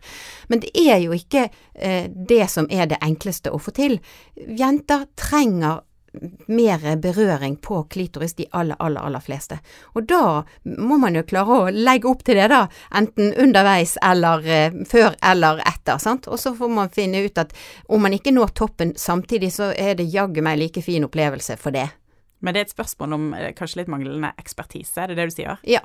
Men 0.47 0.63
det 0.63 0.71
er 0.79 1.01
jo 1.03 1.17
ikke 1.17 1.49
eh, 1.49 2.07
det 2.07 2.45
som 2.53 2.71
er 2.71 2.87
det 2.87 3.01
enkleste 3.03 3.51
å 3.51 3.59
få 3.59 3.75
til. 3.75 3.99
Jenter 4.39 5.03
trenger 5.19 5.83
mer 6.47 6.83
berøring 7.01 7.57
på 7.63 7.83
klitoris, 7.91 8.33
de 8.37 8.47
aller, 8.51 8.77
aller, 8.79 9.01
aller 9.01 9.23
fleste. 9.23 9.59
Og 9.95 10.07
da 10.09 10.43
må 10.63 10.97
man 11.01 11.17
jo 11.17 11.25
klare 11.27 11.59
å 11.59 11.69
legge 11.73 12.09
opp 12.09 12.23
til 12.27 12.39
det, 12.39 12.49
da. 12.53 12.65
Enten 12.95 13.33
underveis 13.37 13.97
eller 14.05 14.47
eh, 14.47 14.81
før 14.89 15.15
eller 15.21 15.61
etter, 15.67 16.01
sant. 16.01 16.27
Og 16.27 16.39
så 16.41 16.53
får 16.57 16.73
man 16.73 16.93
finne 16.93 17.23
ut 17.25 17.37
at 17.41 17.55
om 17.87 18.03
man 18.03 18.15
ikke 18.17 18.35
når 18.35 18.55
toppen 18.57 18.95
samtidig, 18.97 19.53
så 19.55 19.71
er 19.75 19.95
det 19.99 20.09
jaggu 20.13 20.43
meg 20.45 20.59
like 20.61 20.83
fin 20.85 21.07
opplevelse 21.07 21.57
for 21.61 21.75
det. 21.75 21.87
Men 22.39 22.53
det 22.53 22.61
er 22.61 22.67
et 22.67 22.75
spørsmål 22.75 23.15
om 23.17 23.29
eh, 23.37 23.53
kanskje 23.57 23.81
litt 23.81 23.91
manglende 23.91 24.33
ekspertise, 24.37 25.01
er 25.01 25.11
det 25.11 25.21
det 25.21 25.31
du 25.31 25.37
sier? 25.39 25.63
Ja. 25.67 25.83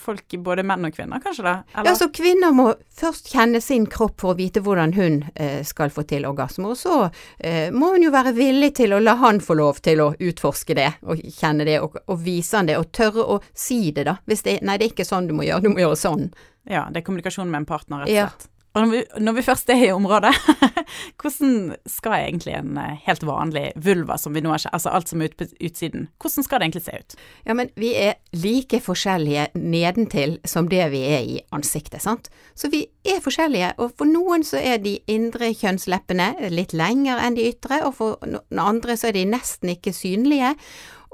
Folk, 0.00 0.24
både 0.42 0.64
menn 0.66 0.88
og 0.88 0.94
kvinner, 0.94 1.22
kanskje 1.22 1.44
da? 1.46 1.54
Ja, 1.86 1.94
så 1.98 2.08
kvinner 2.14 2.54
må 2.56 2.72
først 2.98 3.30
kjenne 3.32 3.60
sin 3.62 3.86
kropp 3.90 4.20
for 4.22 4.34
å 4.34 4.38
vite 4.38 4.62
hvordan 4.64 4.94
hun 4.96 5.20
eh, 5.34 5.60
skal 5.66 5.92
få 5.94 6.04
til 6.10 6.26
orgasme, 6.26 6.72
og 6.72 6.78
så 6.80 6.96
eh, 7.38 7.70
må 7.70 7.92
hun 7.94 8.06
jo 8.08 8.12
være 8.14 8.34
villig 8.36 8.72
til 8.80 8.96
å 8.96 9.00
la 9.02 9.14
han 9.22 9.38
få 9.44 9.56
lov 9.60 9.82
til 9.84 10.02
å 10.02 10.12
utforske 10.18 10.76
det, 10.78 10.88
og 11.06 11.22
kjenne 11.38 11.66
det, 11.68 11.78
og, 11.84 12.00
og 12.06 12.22
vise 12.24 12.58
han 12.58 12.70
det, 12.70 12.78
og 12.80 12.90
tørre 12.94 13.26
å 13.36 13.40
si 13.54 13.92
det, 13.94 14.08
da. 14.10 14.18
Hvis 14.26 14.46
det 14.46 14.58
Nei, 14.62 14.78
det 14.78 14.88
er 14.88 14.92
ikke 14.96 15.06
sånn 15.08 15.30
du 15.30 15.36
må 15.36 15.46
gjøre, 15.46 15.64
du 15.64 15.72
må 15.72 15.82
gjøre 15.82 15.98
sånn. 15.98 16.28
Ja, 16.68 16.86
det 16.92 17.02
er 17.02 17.06
kommunikasjon 17.06 17.50
med 17.50 17.62
en 17.62 17.68
partner, 17.68 18.04
rett 18.04 18.10
og 18.10 18.14
Ja. 18.14 18.28
Og 18.72 18.80
når 18.80 18.90
vi, 18.90 19.00
når 19.20 19.34
vi 19.36 19.44
først 19.44 19.70
er 19.70 19.82
i 19.84 19.90
området, 19.92 20.32
hvordan 21.20 21.74
skal 21.88 22.14
egentlig 22.16 22.54
en 22.56 22.78
eh, 22.80 23.00
helt 23.04 23.24
vanlig 23.28 23.66
vulva 23.76 24.16
som 24.20 24.32
vi 24.32 24.40
nå 24.44 24.54
har 24.54 24.64
altså 24.72 24.94
alt 24.96 25.12
som 25.12 25.20
er 25.20 25.28
ut 25.28 25.36
på 25.36 25.48
utsiden, 25.60 26.06
hvordan 26.22 26.46
skal 26.46 26.60
det 26.60 26.68
egentlig 26.68 26.84
se 26.86 27.00
ut? 27.02 27.16
Ja, 27.48 27.56
men 27.58 27.72
vi 27.76 27.92
er 28.00 28.16
like 28.32 28.80
forskjellige 28.80 29.50
nedentil 29.60 30.38
som 30.48 30.70
det 30.72 30.86
vi 30.94 31.02
er 31.04 31.28
i 31.34 31.36
ansiktet, 31.52 32.00
sant. 32.04 32.30
Så 32.56 32.72
vi 32.72 32.86
er 33.04 33.20
forskjellige, 33.24 33.74
og 33.76 33.92
for 33.98 34.08
noen 34.08 34.46
så 34.46 34.62
er 34.62 34.80
de 34.80 34.96
indre 35.10 35.52
kjønnsleppene 35.52 36.32
litt 36.54 36.72
lengre 36.72 37.20
enn 37.26 37.36
de 37.36 37.50
ytre, 37.52 37.82
og 37.84 37.96
for 38.00 38.24
noen 38.24 38.64
andre 38.64 38.96
så 38.96 39.10
er 39.10 39.18
de 39.20 39.28
nesten 39.28 39.76
ikke 39.76 39.92
synlige, 39.96 40.56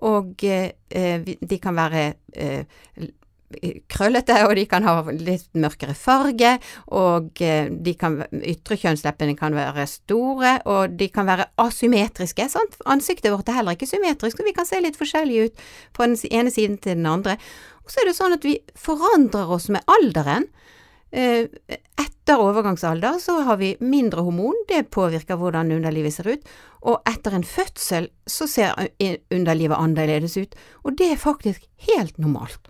og 0.06 0.44
eh, 0.46 1.26
de 1.26 1.58
kan 1.58 1.74
være 1.74 2.02
eh, 2.38 2.62
krøllete, 3.88 4.36
og 4.44 4.54
de 4.58 4.64
kan 4.68 4.84
ha 4.84 4.94
litt 5.14 5.48
mørkere 5.56 5.94
farge, 5.96 6.56
og 6.92 7.40
eh, 7.44 7.70
de 7.72 7.94
kan, 7.98 8.20
ytre 8.36 8.76
kjønnsleppene 8.80 9.36
kan 9.38 9.56
være 9.56 9.86
store, 9.88 10.58
og 10.68 10.98
de 11.00 11.08
kan 11.12 11.28
være 11.28 11.48
asymmetriske. 11.64 12.48
Sant? 12.52 12.76
Ansiktet 12.86 13.32
vårt 13.32 13.48
er 13.48 13.60
heller 13.60 13.78
ikke 13.78 13.88
symmetrisk, 13.88 14.40
og 14.40 14.50
vi 14.50 14.56
kan 14.56 14.68
se 14.68 14.82
litt 14.84 15.00
forskjellige 15.00 15.48
ut 15.48 15.66
fra 15.96 16.10
den 16.10 16.18
ene 16.30 16.52
siden 16.52 16.76
til 16.76 16.98
den 17.00 17.08
andre. 17.08 17.38
Og 17.84 17.92
så 17.92 18.02
er 18.02 18.10
det 18.10 18.18
sånn 18.18 18.36
at 18.36 18.44
vi 18.44 18.58
forandrer 18.76 19.56
oss 19.56 19.70
med 19.72 19.84
alderen. 19.88 20.50
Eh, 21.08 21.48
Etter 22.28 22.42
overgangsalder 22.44 23.16
så 23.24 23.38
har 23.46 23.56
vi 23.56 23.70
mindre 23.80 24.20
hormon, 24.26 24.56
det 24.68 24.90
påvirker 24.92 25.38
hvordan 25.40 25.72
underlivet 25.72 26.12
ser 26.12 26.28
ut, 26.34 26.50
og 26.84 27.00
etter 27.08 27.32
en 27.38 27.46
fødsel 27.48 28.10
så 28.28 28.44
ser 28.44 28.74
underlivet 29.32 29.80
annerledes 29.80 30.36
ut, 30.36 30.52
og 30.84 30.98
det 31.00 31.14
er 31.14 31.22
faktisk 31.22 31.64
helt 31.88 32.20
normalt. 32.20 32.68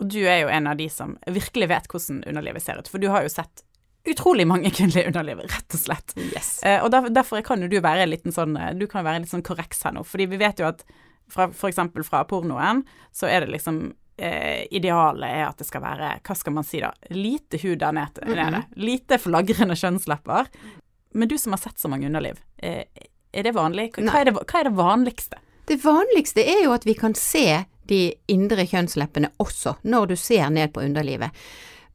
Og 0.00 0.08
du 0.08 0.20
er 0.24 0.44
jo 0.44 0.52
en 0.52 0.70
av 0.70 0.78
de 0.78 0.88
som 0.92 1.16
virkelig 1.28 1.68
vet 1.70 1.90
hvordan 1.90 2.22
underlivet 2.30 2.64
ser 2.64 2.80
ut, 2.80 2.88
for 2.88 3.02
du 3.02 3.10
har 3.12 3.26
jo 3.26 3.32
sett 3.32 3.64
utrolig 4.08 4.46
mange 4.48 4.70
kvinnelige 4.76 5.10
underliv, 5.12 5.44
rett 5.44 5.76
og 5.76 5.82
slett. 5.82 6.16
Yes. 6.30 6.58
Eh, 6.64 6.80
og 6.84 6.90
der, 6.94 7.10
derfor 7.12 7.44
kan 7.46 7.62
jo 7.62 7.68
du 7.70 7.78
være 7.84 8.06
en 8.06 8.12
liten 8.12 8.34
sånn 8.34 8.56
eh, 8.56 8.72
Du 8.78 8.86
kan 8.90 9.04
være 9.06 9.22
litt 9.22 9.32
sånn 9.32 9.44
korreks 9.46 9.84
her 9.84 9.96
nå, 9.96 10.04
fordi 10.08 10.30
vi 10.32 10.40
vet 10.40 10.62
jo 10.62 10.70
at 10.70 10.84
fra, 11.30 11.50
for 11.54 11.70
eksempel 11.70 12.02
fra 12.06 12.24
pornoen, 12.26 12.82
så 13.14 13.28
er 13.30 13.44
det 13.44 13.52
liksom 13.52 13.82
eh, 14.18 14.66
Idealet 14.74 15.30
er 15.30 15.44
at 15.46 15.60
det 15.60 15.68
skal 15.68 15.84
være, 15.84 16.14
hva 16.26 16.36
skal 16.36 16.56
man 16.56 16.66
si 16.66 16.80
da, 16.82 16.90
lite 17.14 17.60
hud 17.62 17.78
der 17.82 17.94
nede. 17.96 18.26
nede. 18.26 18.64
Lite 18.80 19.20
flagrende 19.22 19.76
kjønnslepper. 19.78 20.50
Men 21.14 21.30
du 21.30 21.36
som 21.38 21.54
har 21.54 21.62
sett 21.62 21.78
så 21.78 21.90
mange 21.92 22.08
underliv, 22.08 22.40
eh, 22.62 22.82
er 23.30 23.46
det 23.46 23.54
vanlig? 23.54 23.92
Hva, 23.94 24.08
hva, 24.08 24.20
er 24.20 24.30
det, 24.30 24.36
hva 24.40 24.60
er 24.60 24.70
det 24.70 24.76
vanligste? 24.78 25.40
Det 25.70 25.78
vanligste 25.84 26.42
er 26.42 26.64
jo 26.64 26.74
at 26.74 26.86
vi 26.86 26.96
kan 26.98 27.14
se 27.14 27.46
de 27.90 28.04
indre 28.32 28.66
kjønnsleppene 28.70 29.32
også, 29.42 29.76
når 29.82 30.12
du 30.12 30.16
ser 30.20 30.48
ned 30.54 30.72
på 30.74 30.84
underlivet. 30.86 31.36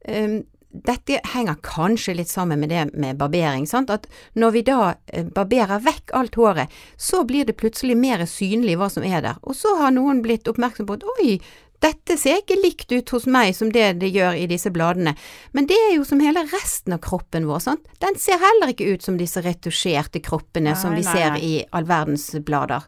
Um, 0.06 0.44
dette 0.84 1.20
henger 1.32 1.56
kanskje 1.64 2.14
litt 2.18 2.28
sammen 2.28 2.60
med 2.60 2.68
det 2.68 2.84
med 2.94 3.16
barbering, 3.16 3.66
sant? 3.66 3.90
at 3.90 4.06
når 4.34 4.56
vi 4.56 4.62
da 4.66 4.80
eh, 5.06 5.24
barberer 5.24 5.82
vekk 5.84 6.12
alt 6.18 6.34
håret, 6.36 6.72
så 6.96 7.22
blir 7.24 7.46
det 7.48 7.56
plutselig 7.60 7.96
mer 7.96 8.24
synlig 8.28 8.76
hva 8.78 8.90
som 8.92 9.06
er 9.06 9.22
der, 9.24 9.38
og 9.42 9.56
så 9.56 9.76
har 9.80 9.94
noen 9.94 10.22
blitt 10.24 10.48
oppmerksom 10.50 10.88
på 10.88 10.98
at 10.98 11.06
oi, 11.16 11.38
dette 11.84 12.16
ser 12.16 12.40
ikke 12.40 12.56
likt 12.56 12.92
ut 12.92 13.10
hos 13.12 13.26
meg 13.28 13.52
som 13.56 13.70
det 13.72 13.98
det 14.00 14.08
gjør 14.14 14.38
i 14.40 14.46
disse 14.50 14.72
bladene, 14.72 15.14
men 15.52 15.68
det 15.68 15.76
er 15.88 15.94
jo 15.98 16.06
som 16.08 16.22
hele 16.24 16.46
resten 16.50 16.96
av 16.96 17.02
kroppen 17.04 17.48
vår, 17.48 17.62
sant. 17.68 17.88
Den 18.02 18.18
ser 18.20 18.40
heller 18.42 18.72
ikke 18.72 18.88
ut 18.96 19.04
som 19.04 19.18
disse 19.20 19.42
retusjerte 19.44 20.24
kroppene 20.24 20.76
som 20.78 20.96
vi 20.96 21.04
nei, 21.04 21.12
ser 21.12 21.40
i 21.40 21.54
all 21.76 21.88
verdens 21.88 22.30
blader. 22.46 22.86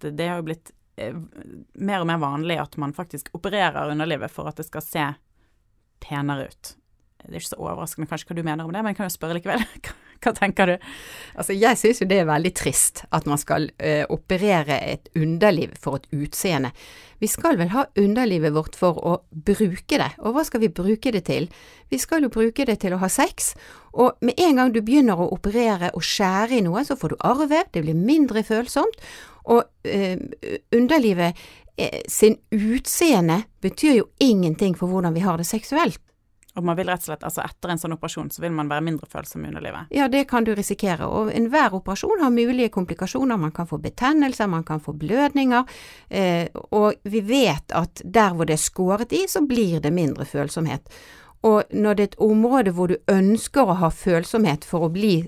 Det, 0.00 0.12
det 0.18 0.28
har 0.28 0.42
jo 0.42 0.50
blitt 0.50 0.75
mer 0.96 2.00
og 2.00 2.08
mer 2.08 2.20
vanlig 2.22 2.58
at 2.62 2.76
man 2.80 2.94
faktisk 2.96 3.28
opererer 3.36 3.92
underlivet 3.92 4.32
for 4.32 4.48
at 4.48 4.56
det 4.60 4.68
skal 4.68 4.84
se 4.84 5.06
penere 6.02 6.48
ut. 6.48 6.74
Det 7.26 7.34
er 7.34 7.40
ikke 7.40 7.54
så 7.56 7.62
overraskende 7.62 8.08
kanskje 8.10 8.28
hva 8.30 8.38
du 8.38 8.44
mener 8.46 8.66
om 8.66 8.72
det, 8.72 8.82
men 8.82 8.92
jeg 8.92 9.00
kan 9.00 9.08
jo 9.08 9.16
spørre 9.16 9.38
likevel. 9.38 9.64
Hva, 10.16 10.32
tenker 10.32 10.70
du? 10.70 10.84
Altså, 11.36 11.52
jeg 11.52 11.76
syns 11.76 11.98
jo 12.00 12.06
det 12.08 12.22
er 12.22 12.28
veldig 12.28 12.52
trist 12.56 13.02
at 13.14 13.26
man 13.28 13.36
skal 13.40 13.68
eh, 13.76 14.06
operere 14.08 14.78
et 14.88 15.10
underliv 15.18 15.74
for 15.80 16.00
et 16.00 16.06
utseende. 16.16 16.70
Vi 17.20 17.28
skal 17.28 17.58
vel 17.60 17.68
ha 17.74 17.84
underlivet 18.00 18.54
vårt 18.56 18.78
for 18.80 18.96
å 18.96 19.12
bruke 19.30 20.00
det, 20.00 20.08
og 20.20 20.36
hva 20.36 20.44
skal 20.48 20.64
vi 20.64 20.72
bruke 20.72 21.12
det 21.12 21.26
til? 21.28 21.50
Vi 21.92 22.00
skal 22.00 22.24
jo 22.24 22.32
bruke 22.32 22.64
det 22.68 22.78
til 22.82 22.96
å 22.96 23.00
ha 23.02 23.10
sex, 23.12 23.52
og 23.92 24.16
med 24.24 24.40
en 24.40 24.60
gang 24.60 24.72
du 24.72 24.82
begynner 24.84 25.20
å 25.20 25.30
operere 25.36 25.92
og 25.92 26.04
skjære 26.04 26.58
i 26.58 26.64
noe, 26.64 26.84
så 26.84 26.96
får 26.96 27.12
du 27.12 27.22
arve, 27.24 27.64
det 27.72 27.84
blir 27.84 27.96
mindre 27.96 28.44
følsomt, 28.44 29.00
og 29.46 29.62
eh, 29.86 30.18
underlivet 30.74 31.38
eh, 31.76 32.02
sin 32.08 32.38
utseende 32.50 33.42
betyr 33.62 34.00
jo 34.00 34.10
ingenting 34.18 34.76
for 34.78 34.90
hvordan 34.90 35.14
vi 35.14 35.24
har 35.26 35.38
det 35.38 35.48
seksuelt. 35.48 36.00
Og 36.56 36.64
man 36.64 36.76
vil 36.78 36.88
rett 36.88 37.02
og 37.04 37.10
slett, 37.10 37.24
altså 37.28 37.42
etter 37.44 37.72
en 37.72 37.80
sånn 37.80 37.94
operasjon, 37.98 38.30
så 38.32 38.40
vil 38.40 38.54
man 38.56 38.70
være 38.70 38.84
mindre 38.86 39.06
følsom 39.12 39.44
i 39.44 39.50
underlivet. 39.50 39.90
Ja, 39.92 40.06
det 40.08 40.22
kan 40.30 40.46
du 40.46 40.54
risikere, 40.56 41.04
og 41.04 41.28
enhver 41.36 41.74
operasjon 41.76 42.22
har 42.24 42.32
mulige 42.32 42.72
komplikasjoner. 42.72 43.36
Man 43.36 43.52
kan 43.52 43.68
få 43.68 43.76
betennelser, 43.82 44.48
man 44.48 44.64
kan 44.64 44.80
få 44.80 44.94
blødninger, 44.96 45.68
eh, 46.08 46.48
og 46.72 46.96
vi 47.04 47.20
vet 47.28 47.76
at 47.76 48.00
der 48.04 48.32
hvor 48.32 48.48
det 48.48 48.56
er 48.56 48.64
skåret 48.64 49.12
i, 49.12 49.26
så 49.28 49.44
blir 49.44 49.84
det 49.84 49.92
mindre 49.92 50.24
følsomhet. 50.24 50.88
Og 51.44 51.68
når 51.76 51.94
det 51.94 52.02
er 52.06 52.10
et 52.14 52.20
område 52.24 52.72
hvor 52.72 52.88
du 52.88 52.96
ønsker 53.12 53.68
å 53.68 53.76
ha 53.82 53.92
følsomhet 53.92 54.64
for 54.64 54.88
å 54.88 54.92
bli 54.92 55.18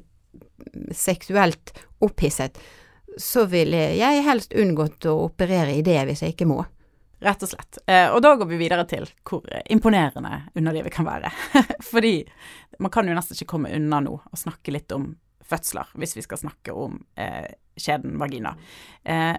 seksuelt 0.97 1.77
opphisset, 2.01 2.57
så 3.19 3.45
ville 3.51 3.81
jeg 3.99 4.25
helst 4.27 4.55
unngått 4.57 5.07
å 5.11 5.17
operere 5.27 5.75
i 5.77 5.85
det 5.87 6.01
hvis 6.09 6.25
jeg 6.25 6.37
ikke 6.37 6.49
må. 6.49 6.63
Rett 7.19 7.43
og 7.43 7.51
slett. 7.51 7.81
Eh, 7.91 8.07
og 8.15 8.23
da 8.23 8.37
går 8.39 8.47
vi 8.47 8.61
videre 8.61 8.85
til 8.87 9.09
hvor 9.27 9.47
imponerende 9.67 10.45
underlivet 10.55 10.95
kan 10.95 11.09
være. 11.09 11.33
Fordi 11.93 12.21
man 12.79 12.93
kan 12.95 13.11
jo 13.11 13.17
nesten 13.17 13.35
ikke 13.35 13.53
komme 13.57 13.73
unna 13.75 13.99
nå 14.05 14.15
og 14.21 14.39
snakke 14.39 14.75
litt 14.75 14.95
om 14.95 15.11
fødsler, 15.49 15.91
hvis 15.99 16.15
vi 16.19 16.23
skal 16.23 16.43
snakke 16.45 16.75
om 16.77 17.01
eh, 17.19 17.49
skjeden 17.79 18.19
vagina. 18.21 18.55
Eh, 19.03 19.35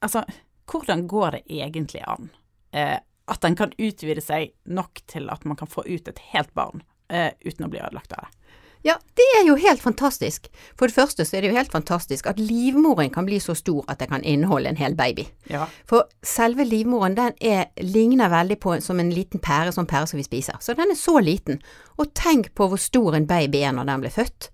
altså, 0.00 0.24
hvordan 0.70 1.06
går 1.10 1.36
det 1.36 1.42
egentlig 1.60 2.02
an? 2.08 2.30
Eh, 2.72 2.98
at 3.30 3.40
den 3.44 3.54
kan 3.56 3.74
utvide 3.78 4.22
seg 4.24 4.56
nok 4.66 5.02
til 5.10 5.30
at 5.30 5.44
man 5.46 5.58
kan 5.58 5.70
få 5.70 5.84
ut 5.86 6.08
et 6.10 6.22
helt 6.32 6.50
barn 6.58 6.82
eh, 7.12 7.30
uten 7.46 7.68
å 7.68 7.70
bli 7.70 7.82
ødelagt 7.82 8.16
av 8.16 8.26
det. 8.26 8.39
Ja, 8.84 8.94
det 9.16 9.26
er 9.38 9.44
jo 9.46 9.54
helt 9.60 9.82
fantastisk. 9.82 10.46
For 10.78 10.86
det 10.88 10.94
første 10.96 11.24
så 11.28 11.36
er 11.36 11.42
det 11.44 11.50
jo 11.50 11.56
helt 11.58 11.72
fantastisk 11.72 12.26
at 12.30 12.38
livmoren 12.40 13.10
kan 13.12 13.26
bli 13.28 13.36
så 13.40 13.52
stor 13.58 13.84
at 13.92 13.98
det 14.00 14.08
kan 14.08 14.22
inneholde 14.24 14.70
en 14.72 14.76
hel 14.80 14.94
baby. 14.96 15.26
Ja. 15.50 15.66
For 15.86 16.06
selve 16.24 16.64
livmoren 16.64 17.14
den 17.18 17.34
er, 17.40 17.66
ligner 17.84 18.30
veldig 18.32 18.56
på 18.62 18.78
som 18.80 19.00
en 19.02 19.10
liten 19.12 19.40
pære, 19.40 19.74
sånn 19.76 19.86
pære 19.90 20.08
som 20.08 20.16
vi 20.16 20.24
spiser. 20.24 20.56
Så 20.64 20.72
den 20.78 20.90
er 20.94 20.96
så 20.96 21.18
liten. 21.20 21.60
Og 21.98 22.14
tenk 22.16 22.54
på 22.56 22.70
hvor 22.72 22.80
stor 22.80 23.14
en 23.20 23.26
baby 23.28 23.60
er 23.68 23.72
når 23.76 23.84
den 23.92 24.00
blir 24.06 24.16
født. 24.16 24.48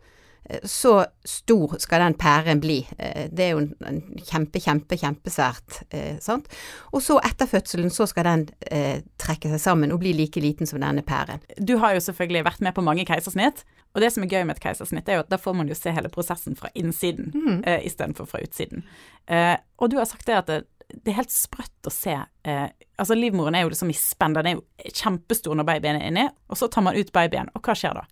Eh, 0.50 0.60
Så 0.66 1.04
stor 1.26 1.76
skal 1.78 2.00
den 2.00 2.14
pæren 2.14 2.60
bli. 2.60 2.80
Eh, 2.98 3.28
Det 3.30 3.40
er 3.46 3.50
jo 3.50 3.58
en- 3.86 4.20
kjempe, 4.26 4.58
kjempe, 4.62 4.96
kjempesvært. 4.98 5.84
eh, 5.92 6.18
sant? 6.20 6.46
Og 6.92 7.00
så 7.02 7.20
etter 7.22 7.46
fødselen 7.46 7.90
så 7.90 8.06
skal 8.08 8.24
den 8.24 8.48
eh, 8.70 9.00
trekke 9.18 9.50
seg 9.50 9.60
sammen 9.60 9.92
og 9.92 10.00
bli 10.00 10.12
like 10.12 10.40
liten 10.40 10.66
som 10.66 10.80
denne 10.80 11.02
pæren. 11.02 11.40
Du 11.64 11.78
har 11.78 11.94
jo 11.94 12.00
selvfølgelig 12.00 12.44
vært 12.44 12.60
med 12.60 12.74
på 12.74 12.82
mange 12.82 13.04
keisersnitt, 13.04 13.64
og 13.96 14.02
det 14.04 14.10
som 14.12 14.22
er 14.26 14.28
gøy 14.28 14.44
med 14.44 14.58
et 14.58 14.62
keisersnitt, 14.62 15.08
er 15.08 15.16
jo 15.18 15.24
at 15.24 15.30
da 15.32 15.38
får 15.40 15.54
man 15.56 15.68
jo 15.72 15.74
se 15.78 15.90
hele 15.96 16.10
prosessen 16.12 16.54
fra 16.58 16.68
innsiden 16.76 17.32
Mm. 17.34 17.62
eh, 17.64 17.80
istedenfor 17.88 18.28
fra 18.28 18.42
utsiden. 18.44 18.84
Eh, 19.26 19.56
og 19.80 19.90
du 19.90 19.96
har 19.96 20.04
sagt 20.04 20.26
det 20.28 20.36
at 20.36 20.46
det, 20.52 20.58
det 20.92 21.10
er 21.14 21.16
helt 21.22 21.32
sprøtt 21.32 21.88
å 21.88 21.90
se 21.94 22.14
eh, 22.44 22.68
Altså, 22.98 23.16
livmoren 23.16 23.54
er 23.54 23.64
jo 23.66 23.68
liksom 23.72 23.90
i 23.90 23.96
spenn, 23.98 24.32
den 24.36 24.46
er 24.46 24.54
jo 24.56 24.62
kjempestor 24.94 25.56
når 25.58 25.66
babyen 25.68 25.96
er 25.98 26.06
inni, 26.08 26.22
og 26.48 26.56
så 26.56 26.68
tar 26.72 26.84
man 26.86 26.96
ut 26.96 27.10
babyen, 27.12 27.50
og 27.54 27.60
hva 27.66 27.74
skjer 27.76 27.92
da? 27.98 28.04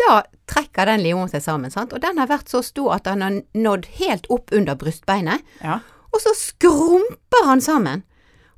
Da 0.00 0.14
trekker 0.48 0.86
den 0.88 1.02
livmoren 1.04 1.28
seg 1.28 1.42
sammen, 1.44 1.70
sant? 1.70 1.92
og 1.92 2.00
den 2.00 2.16
har 2.18 2.30
vært 2.30 2.48
så 2.48 2.62
stor 2.64 2.94
at 2.96 3.04
den 3.04 3.20
har 3.22 3.36
nådd 3.54 3.84
helt 3.98 4.24
opp 4.32 4.48
under 4.56 4.74
brystbeinet. 4.80 5.44
Ja. 5.60 5.80
Og 6.14 6.20
så 6.24 6.32
skrumper 6.34 7.44
han 7.46 7.60
sammen. 7.60 8.02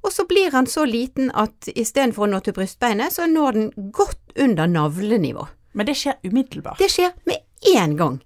Og 0.06 0.12
så 0.14 0.22
blir 0.30 0.52
han 0.54 0.66
så 0.70 0.84
liten 0.86 1.32
at 1.34 1.66
istedenfor 1.74 2.26
å 2.26 2.30
nå 2.30 2.40
til 2.46 2.54
brystbeinet, 2.54 3.10
så 3.12 3.26
når 3.26 3.52
den 3.58 3.90
godt 3.92 4.36
under 4.38 4.66
navlenivå. 4.70 5.48
Men 5.76 5.86
det 5.86 5.94
skjer 6.00 6.16
umiddelbart. 6.24 6.80
Det 6.80 6.88
skjer 6.90 7.12
med 7.28 7.36
én 7.76 7.96
gang. 7.98 8.16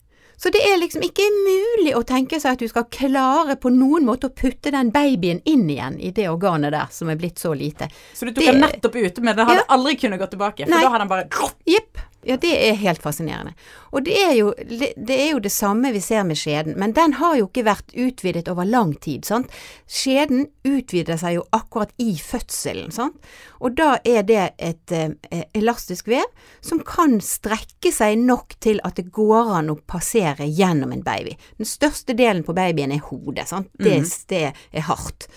Så 0.41 0.49
det 0.55 0.63
er 0.65 0.79
liksom 0.81 1.03
ikke 1.05 1.27
mulig 1.37 1.91
å 1.99 2.01
tenke 2.09 2.39
seg 2.41 2.55
at 2.55 2.63
du 2.63 2.69
skal 2.71 2.87
klare 2.89 3.59
på 3.61 3.69
noen 3.75 4.07
måte 4.09 4.31
å 4.31 4.33
putte 4.33 4.71
den 4.73 4.89
babyen 4.95 5.43
inn 5.45 5.67
igjen 5.69 5.99
i 6.01 6.15
det 6.17 6.31
organet 6.31 6.73
der 6.73 6.87
som 6.95 7.11
er 7.13 7.19
blitt 7.21 7.37
så 7.43 7.53
lite. 7.53 7.91
Så 8.17 8.25
du 8.25 8.33
tok 8.33 8.45
det- 8.47 8.53
den 8.55 8.63
nettopp 8.65 8.97
ut, 8.97 9.19
men 9.21 9.37
den 9.37 9.47
hadde 9.47 9.65
Ja. 9.69 9.75
aldri 9.77 9.97
kunnet 10.01 10.19
gå 10.23 10.31
tilbake, 10.31 10.65
for 10.65 10.71
Nei. 10.71 10.81
da 10.81 10.89
hadde 10.89 11.05
den 11.05 11.09
bare 11.09 11.29
Jepp. 11.67 11.99
Ja, 12.27 12.37
det 12.37 12.51
er 12.53 12.75
helt 12.77 13.01
fascinerende. 13.01 13.55
Og 13.97 14.05
det 14.05 14.17
er, 14.21 14.33
jo, 14.37 14.51
det 14.61 15.15
er 15.17 15.31
jo 15.33 15.39
det 15.41 15.53
samme 15.53 15.89
vi 15.95 16.03
ser 16.05 16.27
med 16.29 16.37
skjeden, 16.37 16.77
men 16.79 16.93
den 16.97 17.15
har 17.17 17.39
jo 17.39 17.47
ikke 17.49 17.65
vært 17.65 17.95
utvidet 17.97 18.51
over 18.53 18.69
lang 18.69 18.93
tid, 19.01 19.25
sant. 19.25 19.49
Skjeden 19.89 20.45
utvider 20.69 21.17
seg 21.21 21.39
jo 21.39 21.47
akkurat 21.57 21.95
i 22.03 22.13
fødselen, 22.21 22.93
sant. 22.93 23.17
Og 23.65 23.79
da 23.81 23.95
er 24.05 24.27
det 24.29 24.43
et 24.61 24.95
eh, 24.97 25.47
elastisk 25.57 26.11
vev 26.13 26.29
som 26.61 26.83
kan 26.85 27.19
strekke 27.25 27.93
seg 27.95 28.21
nok 28.21 28.59
til 28.61 28.83
at 28.85 29.01
det 29.01 29.09
går 29.17 29.55
an 29.57 29.73
å 29.73 29.81
passere 29.81 30.45
gjennom 30.45 30.93
en 30.93 31.07
baby. 31.07 31.39
Den 31.57 31.69
største 31.69 32.17
delen 32.19 32.45
på 32.45 32.57
babyen 32.57 32.93
er 32.93 33.05
hodet, 33.09 33.49
sant. 33.49 33.73
Det, 33.81 33.97
det 34.29 34.51
er 34.53 34.89
hardt. 34.93 35.31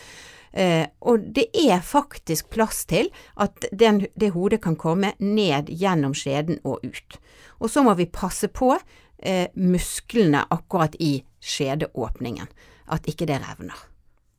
Eh, 0.53 0.85
og 1.01 1.23
det 1.35 1.47
er 1.57 1.81
faktisk 1.81 2.51
plass 2.53 2.83
til 2.85 3.09
at 3.41 3.65
den, 3.71 4.05
det 4.13 4.33
hodet 4.35 4.61
kan 4.61 4.77
komme 4.77 5.13
ned 5.19 5.71
gjennom 5.73 6.13
skjeden 6.17 6.61
og 6.63 6.85
ut. 6.85 7.17
Og 7.59 7.71
så 7.73 7.83
må 7.85 7.95
vi 7.97 8.05
passe 8.05 8.49
på 8.53 8.75
eh, 8.75 9.47
musklene 9.55 10.45
akkurat 10.53 10.95
i 11.01 11.15
skjedeåpningen, 11.43 12.47
at 12.93 13.09
ikke 13.09 13.27
det 13.29 13.41
revner. 13.41 13.92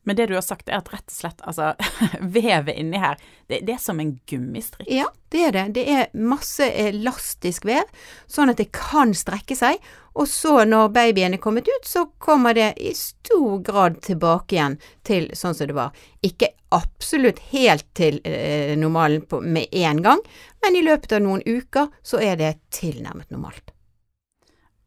Men 0.05 0.17
det 0.17 0.27
du 0.29 0.35
har 0.37 0.45
sagt 0.45 0.69
er 0.69 0.79
at 0.79 0.89
rett 0.93 1.07
og 1.09 1.17
slett, 1.17 1.43
altså, 1.49 1.73
vevet 2.37 2.77
inni 2.77 3.01
her, 3.01 3.19
det, 3.49 3.63
det 3.65 3.75
er 3.75 3.81
som 3.81 3.99
en 4.01 4.15
gummistrikk. 4.29 4.89
Ja, 4.91 5.09
det 5.33 5.43
er 5.47 5.55
det. 5.55 5.65
Det 5.77 5.85
er 5.89 6.11
masse 6.13 6.67
elastisk 6.69 7.65
vev, 7.67 7.89
sånn 8.29 8.53
at 8.53 8.61
det 8.61 8.69
kan 8.75 9.13
strekke 9.17 9.57
seg. 9.57 9.81
Og 10.15 10.29
så 10.31 10.61
når 10.69 10.93
babyen 10.95 11.35
er 11.35 11.43
kommet 11.43 11.67
ut, 11.67 11.89
så 11.89 12.05
kommer 12.23 12.55
det 12.55 12.71
i 12.79 12.93
stor 12.95 13.59
grad 13.65 13.99
tilbake 14.05 14.55
igjen 14.55 14.79
til 15.03 15.27
sånn 15.35 15.57
som 15.57 15.67
det 15.69 15.75
var. 15.75 15.91
Ikke 16.23 16.53
absolutt 16.75 17.41
helt 17.51 17.87
til 17.97 18.21
eh, 18.23 18.77
normalen 18.79 19.25
med 19.43 19.73
en 19.75 20.03
gang, 20.05 20.23
men 20.63 20.79
i 20.79 20.85
løpet 20.85 21.17
av 21.17 21.25
noen 21.25 21.43
uker 21.45 21.91
så 22.03 22.23
er 22.23 22.39
det 22.39 22.57
tilnærmet 22.73 23.33
normalt. 23.33 23.74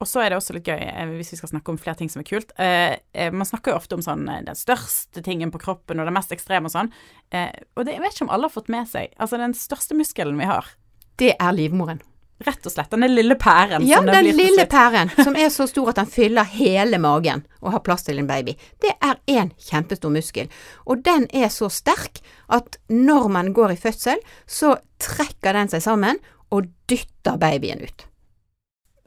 Og 0.01 0.07
så 0.07 0.21
er 0.23 0.31
det 0.31 0.37
også 0.39 0.55
litt 0.55 0.69
gøy, 0.69 0.79
eh, 0.79 1.09
hvis 1.19 1.33
vi 1.35 1.37
skal 1.41 1.51
snakke 1.51 1.73
om 1.73 1.79
flere 1.83 1.97
ting 1.99 2.11
som 2.13 2.21
er 2.23 2.29
kult. 2.29 2.53
Eh, 2.59 2.97
eh, 3.13 3.33
man 3.35 3.47
snakker 3.49 3.73
jo 3.73 3.79
ofte 3.81 3.97
om 3.99 4.03
sånn 4.05 4.29
eh, 4.31 4.45
den 4.47 4.55
største 4.59 5.23
tingen 5.27 5.51
på 5.51 5.59
kroppen 5.59 5.99
og 5.99 6.07
det 6.07 6.15
mest 6.15 6.31
ekstreme 6.37 6.71
og 6.71 6.75
sånn. 6.77 6.93
Eh, 7.35 7.51
og 7.75 7.83
det, 7.89 7.97
jeg 7.97 8.05
vet 8.05 8.15
ikke 8.15 8.29
om 8.29 8.31
alle 8.37 8.47
har 8.47 8.55
fått 8.55 8.71
med 8.71 8.87
seg 8.89 9.11
Altså, 9.19 9.41
den 9.43 9.57
største 9.59 9.97
muskelen 9.99 10.39
vi 10.39 10.47
har, 10.47 10.71
Det 11.19 11.35
er 11.35 11.53
livmoren. 11.53 11.99
rett 12.47 12.63
og 12.67 12.71
slett, 12.71 12.93
den 12.95 13.03
lille 13.11 13.35
pæren 13.35 13.83
Ja, 13.83 13.99
den 14.07 14.29
lille 14.37 14.67
pæren 14.71 15.11
som 15.19 15.35
er 15.35 15.49
så 15.51 15.67
stor 15.73 15.89
at 15.91 15.97
den 15.99 16.07
fyller 16.07 16.47
hele 16.47 17.01
magen 17.03 17.43
og 17.61 17.73
har 17.75 17.81
plass 17.83 18.05
til 18.07 18.21
en 18.23 18.29
baby. 18.31 18.55
Det 18.79 18.93
er 19.03 19.19
en 19.35 19.51
kjempestor 19.59 20.13
muskel, 20.15 20.47
og 20.87 21.03
den 21.03 21.27
er 21.35 21.49
så 21.51 21.67
sterk 21.69 22.21
at 22.49 22.79
når 22.89 23.27
man 23.35 23.51
går 23.53 23.75
i 23.75 23.81
fødsel, 23.83 24.23
så 24.47 24.77
trekker 25.03 25.59
den 25.59 25.69
seg 25.75 25.83
sammen 25.83 26.23
og 26.55 26.71
dytter 26.87 27.35
babyen 27.43 27.83
ut. 27.83 28.07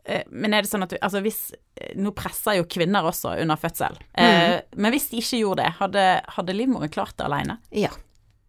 Eh, 0.06 0.24
Men 0.32 0.54
er 0.54 0.62
det 0.66 0.70
sånn 0.72 0.82
at 0.84 0.90
du, 0.90 0.98
altså 1.02 1.20
hvis 1.22 1.52
eh, 1.78 1.92
Nå 1.96 2.10
presser 2.18 2.56
jo 2.58 2.64
kvinner 2.66 3.06
også 3.06 3.36
under 3.42 3.56
fødsel. 3.62 4.00
Eh, 4.18 4.62
Men 4.76 4.92
hvis 4.96 5.10
de 5.12 5.20
ikke 5.22 5.42
gjorde 5.44 5.64
det, 5.64 5.74
hadde, 5.80 6.06
hadde 6.38 6.56
livmoren 6.58 6.90
klart 6.90 7.14
det 7.18 7.26
alene? 7.28 7.60
Ja, 7.72 7.92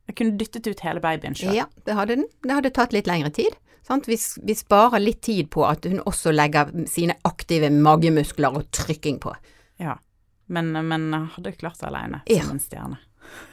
Jeg 0.08 0.16
kunne 0.16 0.38
dyttet 0.40 0.66
ut 0.66 0.80
hele 0.80 1.00
babyen 1.00 1.34
sjøl. 1.36 1.54
ja, 1.54 1.66
det 1.86 1.94
hadde 1.94 2.16
den. 2.16 2.24
Det 2.42 2.56
hadde 2.56 2.70
tatt 2.74 2.92
litt 2.96 3.06
lengre 3.06 3.30
tid. 3.30 3.52
Sant? 3.86 4.06
Vi, 4.08 4.16
vi 4.46 4.54
sparer 4.54 5.00
litt 5.02 5.20
tid 5.26 5.50
på 5.50 5.64
at 5.66 5.84
hun 5.84 6.00
også 6.06 6.32
legger 6.32 6.70
sine 6.88 7.16
aktive 7.26 7.68
magemuskler 7.70 8.56
og 8.60 8.68
trykking 8.70 9.18
på. 9.22 9.32
Ja. 9.82 9.96
Men, 10.52 10.72
men 10.88 11.12
hadde 11.36 11.52
klart 11.58 11.78
det 11.80 11.88
alene, 11.88 12.20
Ja. 12.30 12.42
som 12.44 12.56
en 12.56 12.60
stjerne. 12.60 12.98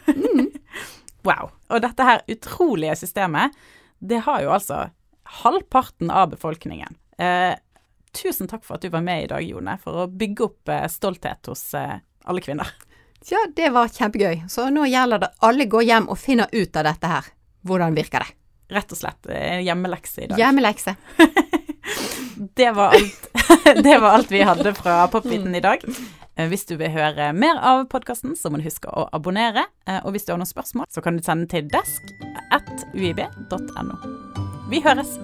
wow. 1.28 1.50
Og 1.70 1.82
dette 1.84 2.06
her 2.06 2.22
utrolige 2.32 2.96
systemet, 3.00 3.56
det 4.00 4.22
har 4.26 4.44
jo 4.44 4.52
altså 4.56 4.86
halvparten 5.44 6.12
av 6.12 6.30
befolkningen. 6.34 6.96
Eh, 7.20 7.56
tusen 8.15 8.48
takk 8.50 8.63
for 8.65 8.78
at 8.78 8.86
du 8.86 8.89
var 8.93 9.04
med 9.06 9.24
i 9.24 9.28
dag, 9.32 9.43
Jone, 9.45 9.78
for 9.82 10.04
å 10.04 10.08
bygge 10.08 10.45
opp 10.45 10.72
eh, 10.74 10.86
stolthet 10.91 11.50
hos 11.52 11.63
eh, 11.78 12.00
alle 12.26 12.43
kvinner. 12.43 12.72
Ja, 13.30 13.41
det 13.56 13.69
var 13.76 13.91
kjempegøy. 13.91 14.45
Så 14.50 14.69
nå 14.74 14.86
gjelder 14.88 15.26
det 15.26 15.32
alle 15.45 15.67
går 15.69 15.86
hjem 15.88 16.10
og 16.12 16.19
finner 16.22 16.52
ut 16.52 16.76
av 16.80 16.88
dette 16.88 17.12
her. 17.12 17.32
Hvordan 17.67 17.98
virker 17.98 18.24
det? 18.24 18.36
Rett 18.76 18.93
og 18.93 19.00
slett 19.02 19.30
eh, 19.34 19.60
hjemmelekse 19.65 20.26
i 20.26 20.30
dag. 20.32 20.39
Hjemmelekse. 20.41 20.95
Det 22.56 22.69
var 22.72 22.93
alt, 22.95 23.26
det 23.84 23.95
var 24.00 24.13
alt 24.13 24.30
vi 24.32 24.39
hadde 24.45 24.72
fra 24.78 25.02
Popviten 25.12 25.56
i 25.58 25.63
dag. 25.63 25.82
Hvis 26.54 26.63
du 26.69 26.76
vil 26.80 26.93
høre 26.93 27.34
mer 27.36 27.60
av 27.60 27.82
podkasten, 27.91 28.38
så 28.39 28.48
må 28.48 28.62
du 28.62 28.67
huske 28.69 28.88
å 28.93 29.10
abonnere. 29.15 29.65
Og 30.06 30.13
hvis 30.15 30.30
du 30.30 30.32
har 30.32 30.39
noen 30.39 30.48
spørsmål, 30.48 30.88
så 30.88 31.04
kan 31.04 31.19
du 31.19 31.26
sende 31.26 31.50
til 31.52 31.67
desk 31.74 32.13
at 32.56 32.88
uib.no. 32.93 34.00
Vi 34.72 34.86
høres! 34.86 35.17